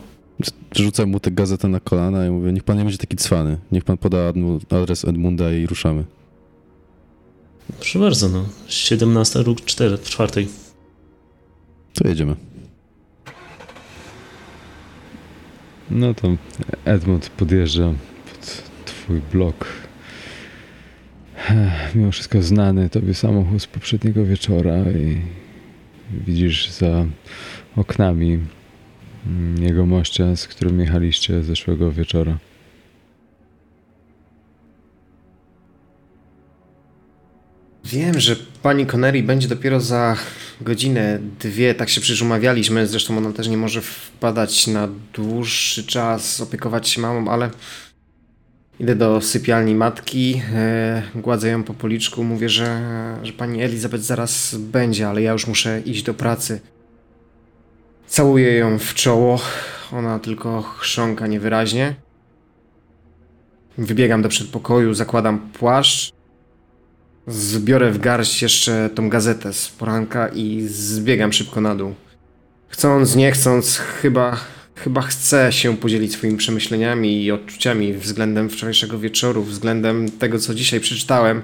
[0.76, 3.58] Rzucam mu tę gazetę na kolana i mówię, niech pan nie będzie taki cwany.
[3.72, 4.32] Niech pan poda
[4.70, 6.04] adres Edmunda i ruszamy.
[7.78, 8.44] Proszę bardzo, no.
[8.68, 10.46] 17 lub 4, 4.
[11.94, 12.36] To jedziemy.
[15.90, 16.28] No to
[16.84, 17.94] Edmund podjeżdża
[18.30, 19.66] pod twój blok.
[21.94, 25.20] Mimo wszystko znany tobie samochód z poprzedniego wieczora i
[26.26, 27.06] widzisz za
[27.76, 28.38] oknami
[29.26, 32.38] mm, jegomościa, z którym jechaliście zeszłego wieczora.
[37.84, 40.16] Wiem, że pani Connery będzie dopiero za
[40.60, 46.40] godzinę, dwie, tak się przecież umawialiśmy, zresztą ona też nie może wpadać na dłuższy czas,
[46.40, 47.50] opiekować się mamą, ale
[48.80, 52.80] idę do sypialni matki, e, gładzę ją po policzku, mówię, że,
[53.22, 56.60] że pani Elizabeth zaraz będzie, ale ja już muszę iść do pracy.
[58.06, 59.40] Całuję ją w czoło,
[59.92, 61.94] ona tylko chrząka niewyraźnie.
[63.78, 66.12] Wybiegam do przedpokoju, zakładam płaszcz,
[67.26, 71.94] Zbiorę w garść jeszcze tą gazetę z poranka i zbiegam szybko na dół.
[72.68, 74.40] Chcąc, nie chcąc, chyba,
[74.84, 80.80] chyba chcę się podzielić swoimi przemyśleniami i odczuciami względem wczorajszego wieczoru, względem tego, co dzisiaj
[80.80, 81.42] przeczytałem.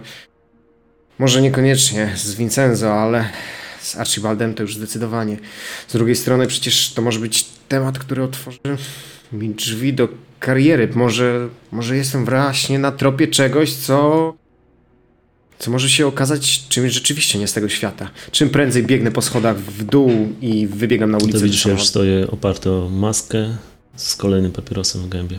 [1.19, 3.29] Może niekoniecznie z Vincenzo, ale
[3.81, 5.37] z Archibaldem to już zdecydowanie.
[5.89, 8.59] Z drugiej strony przecież to może być temat, który otworzy
[9.33, 10.09] mi drzwi do
[10.41, 10.89] kariery.
[10.95, 14.35] Może, może jestem właśnie na tropie czegoś, co
[15.59, 18.11] co może się okazać czymś rzeczywiście nie z tego świata.
[18.31, 21.39] Czym prędzej biegnę po schodach w dół i wybiegam na ulicę.
[21.39, 23.57] To widzisz, ja już stoję oparty o maskę
[23.97, 25.39] z kolejnym papierosem w gębie.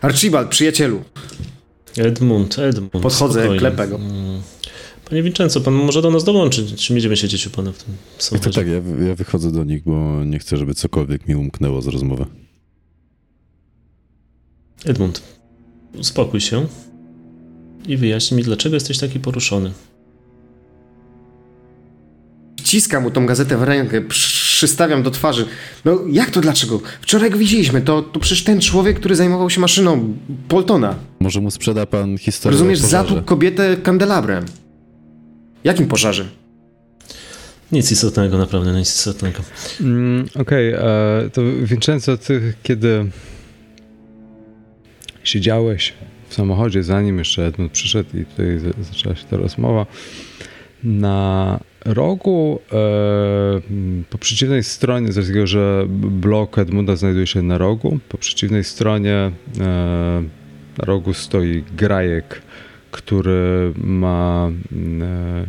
[0.00, 1.02] Archibald, przyjacielu.
[1.96, 2.90] Edmund, Edmund.
[3.02, 3.58] Podchodzę, spokojnie.
[3.58, 3.96] klepę go.
[3.96, 4.42] Mm.
[5.10, 6.74] Panie Vincenzo, pan może do nas dołączyć.
[6.86, 8.54] Czy będziemy siedzieć u pana w tym Tak, samochodzie?
[8.54, 12.26] tak, ja, ja wychodzę do nich, bo nie chcę, żeby cokolwiek mi umknęło z rozmowy.
[14.84, 15.22] Edmund,
[15.94, 16.66] uspokój się
[17.86, 19.72] i wyjaśnij mi, dlaczego jesteś taki poruszony.
[22.56, 25.46] Wciskam mu tą gazetę w rękę, przystawiam do twarzy.
[25.84, 26.80] No jak to dlaczego?
[27.00, 27.80] Wczoraj go widzieliśmy.
[27.80, 30.14] To, to przecież ten człowiek, który zajmował się maszyną
[30.48, 30.94] Poltona.
[31.20, 34.44] Może mu sprzeda pan historię Rozumiesz, zatłukł kobietę kandelabrem.
[35.64, 36.28] Jakim pożarze?
[37.72, 39.38] Nic istotnego, naprawdę, nic istotnego.
[39.80, 40.80] Mm, Okej, e,
[41.32, 43.10] to Vincenzo, ty kiedy
[45.28, 45.94] siedziałeś
[46.28, 49.86] w samochodzie, zanim jeszcze Edmund przyszedł i tutaj za- zaczęła się ta rozmowa,
[50.84, 52.76] na rogu e,
[54.10, 59.14] po przeciwnej stronie, z tego, że blok Edmunda znajduje się na rogu, po przeciwnej stronie
[59.14, 59.32] e,
[60.78, 62.42] na rogu stoi grajek,
[62.90, 64.50] który ma
[65.02, 65.46] e,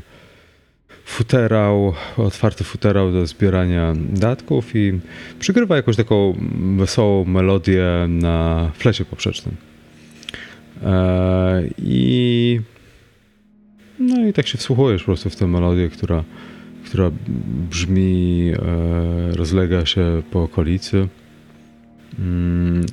[1.06, 5.00] futerał, otwarty futerał do zbierania datków i
[5.40, 6.36] przygrywa jakąś taką
[6.78, 9.69] wesołą melodię na flecie poprzecznym.
[10.84, 12.60] E, I
[14.00, 16.24] no i tak się wsłuchujesz po prostu w tę melodię, która,
[16.86, 17.12] która
[17.70, 21.08] brzmi, e, rozlega się po okolicy.
[22.20, 22.86] Mm.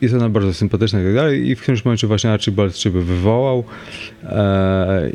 [0.00, 1.48] Jest ona bardzo sympatyczna i tak dalej.
[1.48, 3.64] I w którymś momencie właśnie Archibald ciebie wywołał.
[4.22, 5.10] E,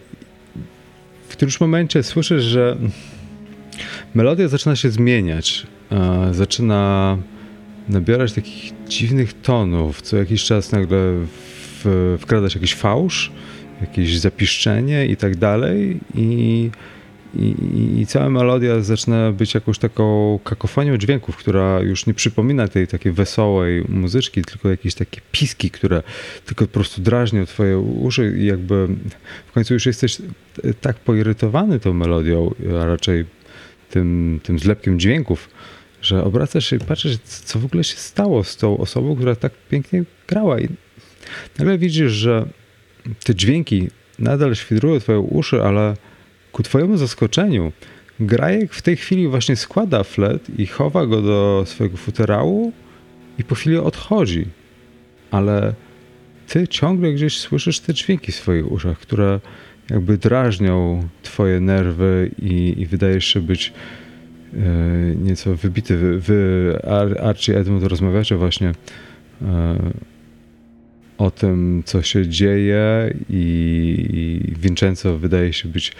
[1.27, 2.77] w którymś momencie słyszysz, że
[4.15, 5.67] melodia zaczyna się zmieniać.
[6.31, 7.17] Zaczyna
[7.89, 10.01] nabierać takich dziwnych tonów.
[10.01, 10.97] Co jakiś czas nagle
[11.83, 12.17] w,
[12.55, 13.31] jakiś fałsz,
[13.81, 16.69] jakieś zapiszczenie i tak dalej i,
[17.35, 17.55] i,
[18.01, 23.11] i, cała melodia zaczyna być jakąś taką kakofonią dźwięków, która już nie przypomina tej takiej
[23.11, 26.03] wesołej muzyczki, tylko jakieś takie piski, które
[26.45, 28.87] tylko po prostu drażnią twoje uszy i jakby
[29.47, 30.17] w końcu już jesteś
[30.81, 33.25] tak poirytowany tą melodią, a raczej
[33.89, 35.49] tym, tym zlepkiem dźwięków,
[36.03, 39.51] że obracasz się i patrzysz, co w ogóle się stało z tą osobą, która tak
[39.69, 40.59] pięknie grała.
[40.59, 40.69] I
[41.59, 42.45] nagle widzisz, że
[43.23, 43.87] te dźwięki
[44.19, 45.95] nadal świdrują twoje uszy, ale
[46.51, 47.71] ku twojemu zaskoczeniu
[48.19, 52.73] Grajek w tej chwili właśnie składa flet i chowa go do swojego futerału
[53.39, 54.45] i po chwili odchodzi.
[55.31, 55.73] Ale
[56.47, 59.39] ty ciągle gdzieś słyszysz te dźwięki w swoich uszach, które
[59.89, 63.73] jakby drażnią twoje nerwy i, i wydajesz się być
[65.15, 66.19] nieco wybity.
[66.19, 66.79] Wy,
[67.21, 68.71] Archie Edmund, rozmawiacie właśnie
[69.41, 69.77] e,
[71.17, 75.91] o tym, co się dzieje i Vincenzo wydaje się być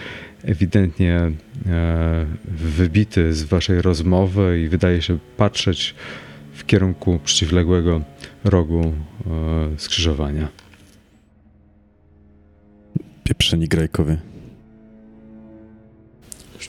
[0.43, 1.31] ewidentnie
[1.67, 5.95] e, wybity z waszej rozmowy i wydaje się patrzeć
[6.53, 8.01] w kierunku przeciwległego
[8.43, 8.93] rogu
[9.77, 10.47] skrzyżowania.
[13.23, 14.32] Pieprzeni grajkowie.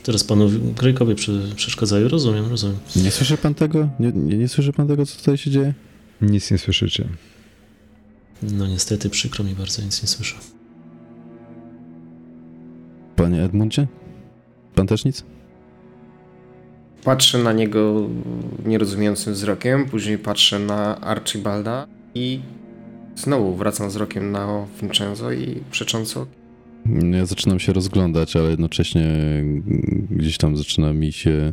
[0.05, 1.15] Teraz panu Grejkowie
[1.57, 2.09] przeszkadzają.
[2.09, 2.77] Rozumiem, rozumiem.
[2.97, 3.89] Nie słyszy pan tego?
[4.01, 5.75] Nie, nie, nie słyszy pan tego, co tutaj się dzieje?
[6.21, 7.09] Nic nie słyszycie.
[8.43, 10.37] No niestety, przykro mi bardzo, nic nie słyszę.
[13.17, 13.87] Panie Edmundzie?
[14.75, 15.25] Pan też nic?
[17.05, 18.09] Patrzę na niego
[18.67, 22.41] nierozumiejącym wzrokiem, później patrzę na Archibalda i
[23.17, 26.27] znowu wracam wzrokiem na Vincenzo i przecząco
[27.13, 29.05] ja zaczynam się rozglądać, ale jednocześnie
[30.11, 31.53] gdzieś tam zaczyna mi się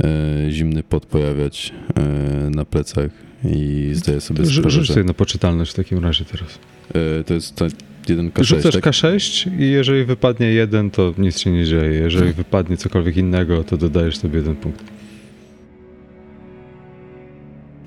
[0.00, 3.10] e, zimny pot pojawiać e, na plecach
[3.44, 6.58] i zdaję sobie sprawę, Rzuć sobie na poczytalność w takim razie teraz.
[6.94, 7.64] E, to jest ta
[8.06, 8.84] 1K6, Rzucasz tak?
[8.84, 11.92] K6 i jeżeli wypadnie jeden, to nic się nie dzieje.
[11.92, 12.36] Jeżeli hmm.
[12.36, 14.84] wypadnie cokolwiek innego, to dodajesz sobie jeden punkt.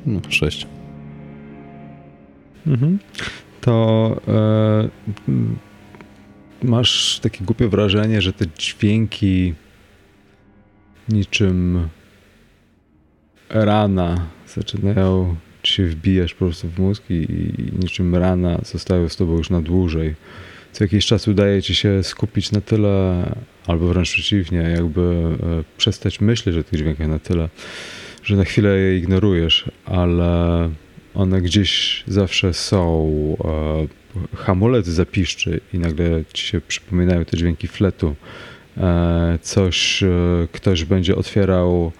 [0.05, 0.67] No, 6.
[2.67, 2.99] Mhm.
[3.61, 4.89] To e,
[6.63, 9.53] masz takie głupie wrażenie, że te dźwięki
[11.09, 11.89] niczym
[13.49, 19.15] rana zaczynają ci się wbijać po prostu w mózg i, i niczym rana zostają z
[19.15, 20.15] tobą już na dłużej.
[20.71, 23.25] Co jakiś czas udaje ci się skupić na tyle,
[23.67, 27.49] albo wręcz przeciwnie, jakby e, przestać myśleć o tych dźwiękach na tyle,
[28.23, 30.69] że na chwilę je ignorujesz, ale
[31.13, 33.07] one gdzieś zawsze są.
[34.35, 38.15] Hamulec zapiszczy i nagle ci się przypominają te dźwięki fletu,
[38.77, 40.07] e, coś, e,
[40.51, 41.91] ktoś będzie otwierał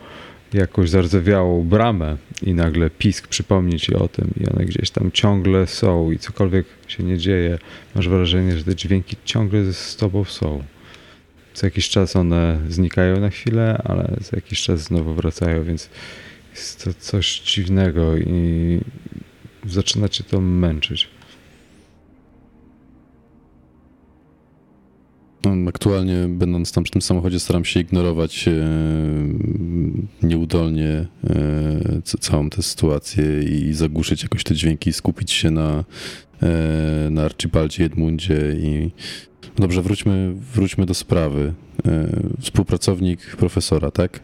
[0.53, 5.67] jakąś zardzewiałą bramę i nagle pisk przypomni ci o tym i one gdzieś tam ciągle
[5.67, 7.59] są i cokolwiek się nie dzieje,
[7.95, 10.63] masz wrażenie, że te dźwięki ciągle z tobą są.
[11.53, 15.89] Co jakiś czas one znikają na chwilę, ale za jakiś czas znowu wracają, więc
[16.51, 18.79] jest to coś dziwnego i
[19.65, 21.09] zaczyna cię to męczyć.
[25.67, 28.53] Aktualnie, będąc tam w tym samochodzie, staram się ignorować e,
[30.23, 35.83] nieudolnie e, całą tę sytuację i zagłuszyć jakoś te dźwięki, skupić się na,
[36.43, 38.91] e, na Archibaldzie Edmundzie i
[39.43, 41.53] no dobrze, wróćmy, wróćmy do sprawy.
[42.41, 44.19] Współpracownik profesora, tak?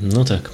[0.00, 0.50] No tak.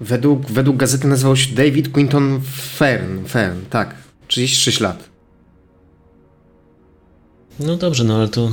[0.00, 2.40] Według, według gazety nazywał się David Quinton
[2.76, 3.24] Fern.
[3.24, 3.94] Fern, tak.
[4.28, 5.13] 36 lat.
[7.60, 8.52] No dobrze, no ale to.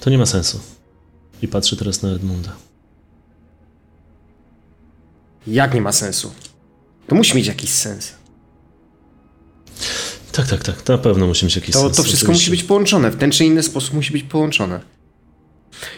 [0.00, 0.60] To nie ma sensu.
[1.42, 2.56] I patrzę teraz na Edmunda.
[5.46, 6.32] Jak nie ma sensu?
[7.06, 8.12] To musi mieć jakiś sens.
[10.32, 10.88] Tak, tak, tak.
[10.88, 11.96] Na pewno musi mieć jakiś to, sens.
[11.96, 12.50] To wszystko oczywiście.
[12.50, 13.10] musi być połączone.
[13.10, 14.80] W ten czy inny sposób musi być połączone.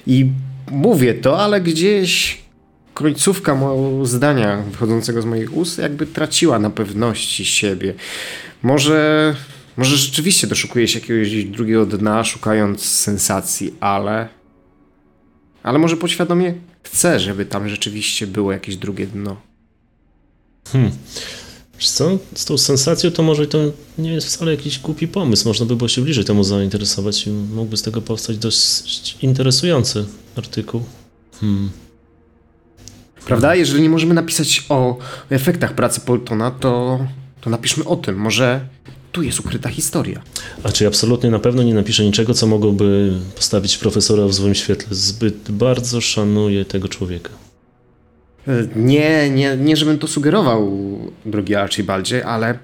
[0.06, 0.30] I
[0.70, 2.38] mówię to, ale gdzieś
[2.94, 7.94] końcówka mo- zdania wychodzącego z moich ust jakby traciła na pewności siebie.
[8.62, 9.36] Może,
[9.78, 14.28] może rzeczywiście doszukuje się jakiegoś drugiego dna, szukając sensacji, ale.
[15.62, 19.36] Ale może podświadomie chce, żeby tam rzeczywiście było jakieś drugie dno.
[20.72, 20.90] Hmm.
[21.78, 23.58] Wiesz co, z tą sensacją to może to
[23.98, 25.48] nie jest wcale jakiś głupi pomysł.
[25.48, 30.04] Można by było się bliżej temu zainteresować i mógłby z tego powstać dość interesujący
[30.36, 30.82] artykuł.
[31.40, 31.70] Hmm.
[33.26, 33.54] Prawda?
[33.54, 34.98] Jeżeli nie możemy napisać o
[35.30, 36.98] efektach pracy Poltona, to,
[37.40, 38.16] to napiszmy o tym.
[38.16, 38.60] Może
[39.12, 40.22] tu jest ukryta historia.
[40.62, 44.88] A czy absolutnie na pewno nie napiszę niczego, co mogłoby postawić profesora w złym świetle?
[44.96, 47.30] Zbyt bardzo szanuję tego człowieka.
[48.48, 50.78] E, Nie, nie, nie żebym to sugerował,
[51.26, 52.58] drogi Archibaldzie, ale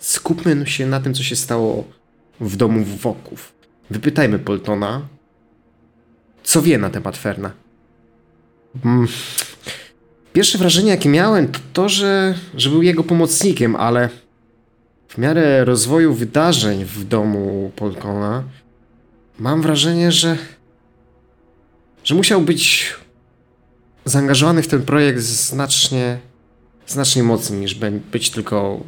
[0.00, 1.84] skupmy się na tym, co się stało
[2.40, 3.52] w domu Woków.
[3.90, 5.02] Wypytajmy Poltona,
[6.44, 7.50] co wie na temat Ferna.
[8.84, 9.08] Mm,
[10.32, 14.08] Pierwsze wrażenie, jakie miałem, to to, że, że był jego pomocnikiem, ale
[15.18, 18.44] w miarę rozwoju wydarzeń w domu Poltona
[19.38, 20.38] mam wrażenie, że
[22.04, 22.94] że musiał być
[24.04, 26.18] zaangażowany w ten projekt znacznie,
[26.86, 27.74] znacznie mocniej niż
[28.12, 28.80] być tylko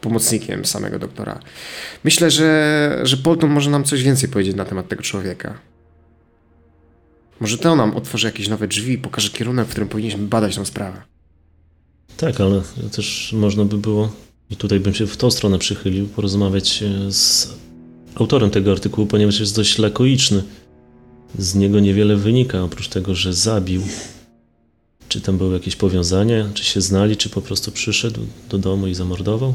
[0.00, 1.40] pomocnikiem samego doktora.
[2.04, 5.58] Myślę, że, że Polton może nam coś więcej powiedzieć na temat tego człowieka.
[7.40, 10.66] Może to nam otworzy jakieś nowe drzwi i pokaże kierunek, w którym powinniśmy badać tę
[10.66, 11.02] sprawę.
[12.16, 12.62] Tak, ale
[12.92, 14.12] też można by było,
[14.50, 17.54] i tutaj bym się w tą stronę przychylił, porozmawiać e, z
[18.14, 20.42] autorem tego artykułu, ponieważ jest dość lakoiczny.
[21.38, 23.82] Z niego niewiele wynika, oprócz tego, że zabił.
[25.08, 28.20] Czy tam były jakieś powiązania, czy się znali, czy po prostu przyszedł
[28.50, 29.54] do domu i zamordował?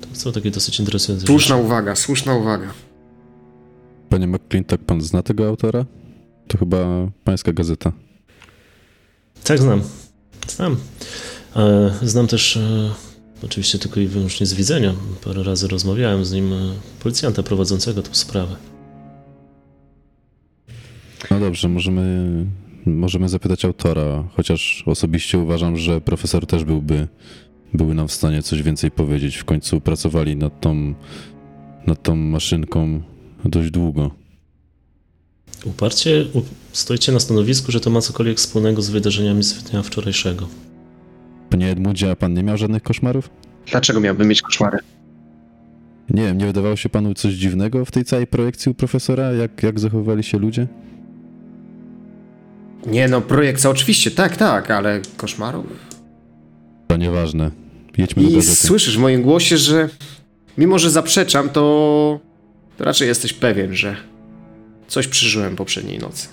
[0.00, 1.66] To są takie dosyć interesujące Słuszna rzeczy.
[1.66, 2.72] uwaga, słuszna uwaga.
[4.08, 5.84] Panie McClintock, pan zna tego autora?
[6.48, 7.92] To chyba pańska gazeta.
[9.44, 9.82] Tak, znam.
[10.48, 10.76] Znam.
[11.56, 12.90] E, Znam też, e,
[13.46, 14.94] oczywiście tylko i wyłącznie z widzenia,
[15.24, 16.72] parę razy rozmawiałem z nim, e,
[17.02, 18.56] policjanta prowadzącego tę sprawę.
[21.30, 22.44] No dobrze, możemy,
[22.86, 27.08] możemy zapytać autora, chociaż osobiście uważam, że profesor też byłby,
[27.74, 29.36] byłby nam w stanie coś więcej powiedzieć.
[29.36, 30.94] W końcu pracowali nad tą,
[31.86, 33.02] nad tą maszynką
[33.44, 34.10] dość długo.
[35.64, 36.26] Uparcie
[36.72, 40.48] stoicie na stanowisku, że to ma cokolwiek wspólnego z wydarzeniami z dnia wczorajszego.
[41.50, 43.30] Panie Edmundzie, a pan nie miał żadnych koszmarów?
[43.70, 44.78] Dlaczego miałbym mieć koszmary?
[46.10, 49.32] Nie wiem, nie wydawało się panu coś dziwnego w tej całej projekcji u profesora?
[49.32, 50.66] Jak, jak zachowywali się ludzie?
[52.86, 55.66] Nie no, projekcja oczywiście, tak, tak, ale koszmarów?
[56.88, 57.50] To nieważne.
[57.98, 58.56] Jedźmy do I gazety.
[58.66, 59.88] słyszysz w moim głosie, że
[60.58, 62.20] mimo, że zaprzeczam, to,
[62.78, 63.96] to raczej jesteś pewien, że
[64.88, 66.28] coś przeżyłem poprzedniej nocy.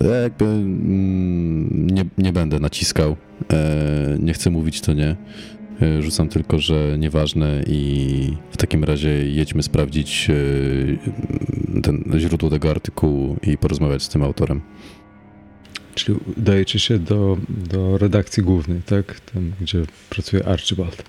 [0.00, 3.16] Ja jakby mm, nie, nie będę naciskał.
[3.52, 5.16] E, nie chcę mówić to nie.
[5.82, 12.70] E, rzucam tylko, że nieważne i w takim razie jedźmy sprawdzić e, ten źródło tego
[12.70, 14.60] artykułu i porozmawiać z tym autorem.
[15.94, 19.20] Czyli udajecie się do, do redakcji głównej, tak?
[19.20, 21.02] Tam, gdzie pracuje Archibald.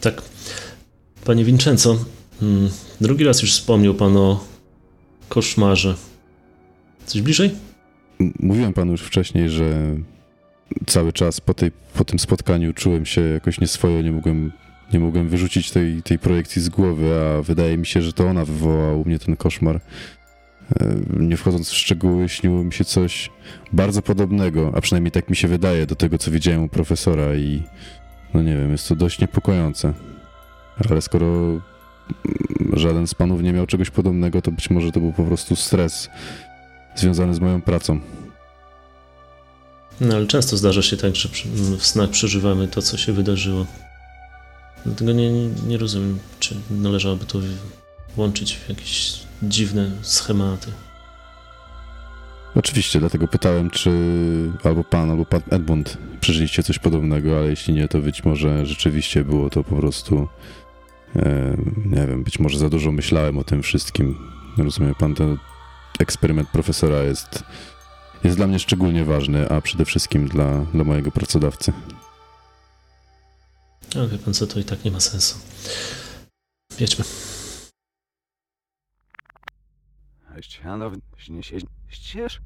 [0.00, 0.22] Tak.
[1.24, 2.04] Panie Vincenzo,
[2.42, 2.68] mm,
[3.00, 4.44] drugi raz już wspomniał pan o
[5.28, 5.94] koszmarze.
[7.08, 7.50] Coś bliżej?
[8.40, 9.96] Mówiłem panu już wcześniej, że
[10.86, 14.52] cały czas po, tej, po tym spotkaniu czułem się jakoś nieswojo, nie mogłem,
[14.92, 18.44] nie mogłem wyrzucić tej, tej projekcji z głowy, a wydaje mi się, że to ona
[18.44, 19.80] wywołała u mnie ten koszmar.
[20.80, 23.30] E, Nie wchodząc w szczegóły, śniło mi się coś
[23.72, 27.62] bardzo podobnego, a przynajmniej tak mi się wydaje do tego, co widziałem u profesora i
[28.34, 29.92] no nie wiem, jest to dość niepokojące.
[30.90, 31.60] Ale skoro mm,
[32.72, 36.10] żaden z panów nie miał czegoś podobnego, to być może to był po prostu stres
[37.00, 38.00] związany z moją pracą.
[40.00, 43.66] No ale często zdarza się tak, że przy- w snach przeżywamy to, co się wydarzyło.
[44.86, 47.38] Dlatego nie, nie, rozumiem, czy należałoby to
[48.16, 50.72] łączyć w jakieś dziwne schematy.
[52.54, 53.90] Oczywiście, dlatego pytałem, czy
[54.64, 59.24] albo pan, albo pan Edmund przeżyliście coś podobnego, ale jeśli nie, to być może rzeczywiście
[59.24, 60.28] było to po prostu,
[61.16, 64.18] e, nie wiem, być może za dużo myślałem o tym wszystkim.
[64.58, 65.38] Rozumie pan, ten
[65.98, 67.44] eksperyment profesora jest,
[68.24, 71.72] jest dla mnie szczególnie ważny, a przede wszystkim dla, dla mojego pracodawcy.
[73.96, 75.38] A wie pan co, to i tak nie ma sensu.
[76.80, 77.04] Jedźmy.
[81.88, 82.40] Ścież?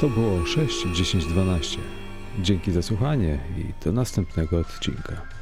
[0.00, 1.78] To było 6, 10, 12.
[2.42, 5.35] Dzięki za słuchanie i do następnego odcinka.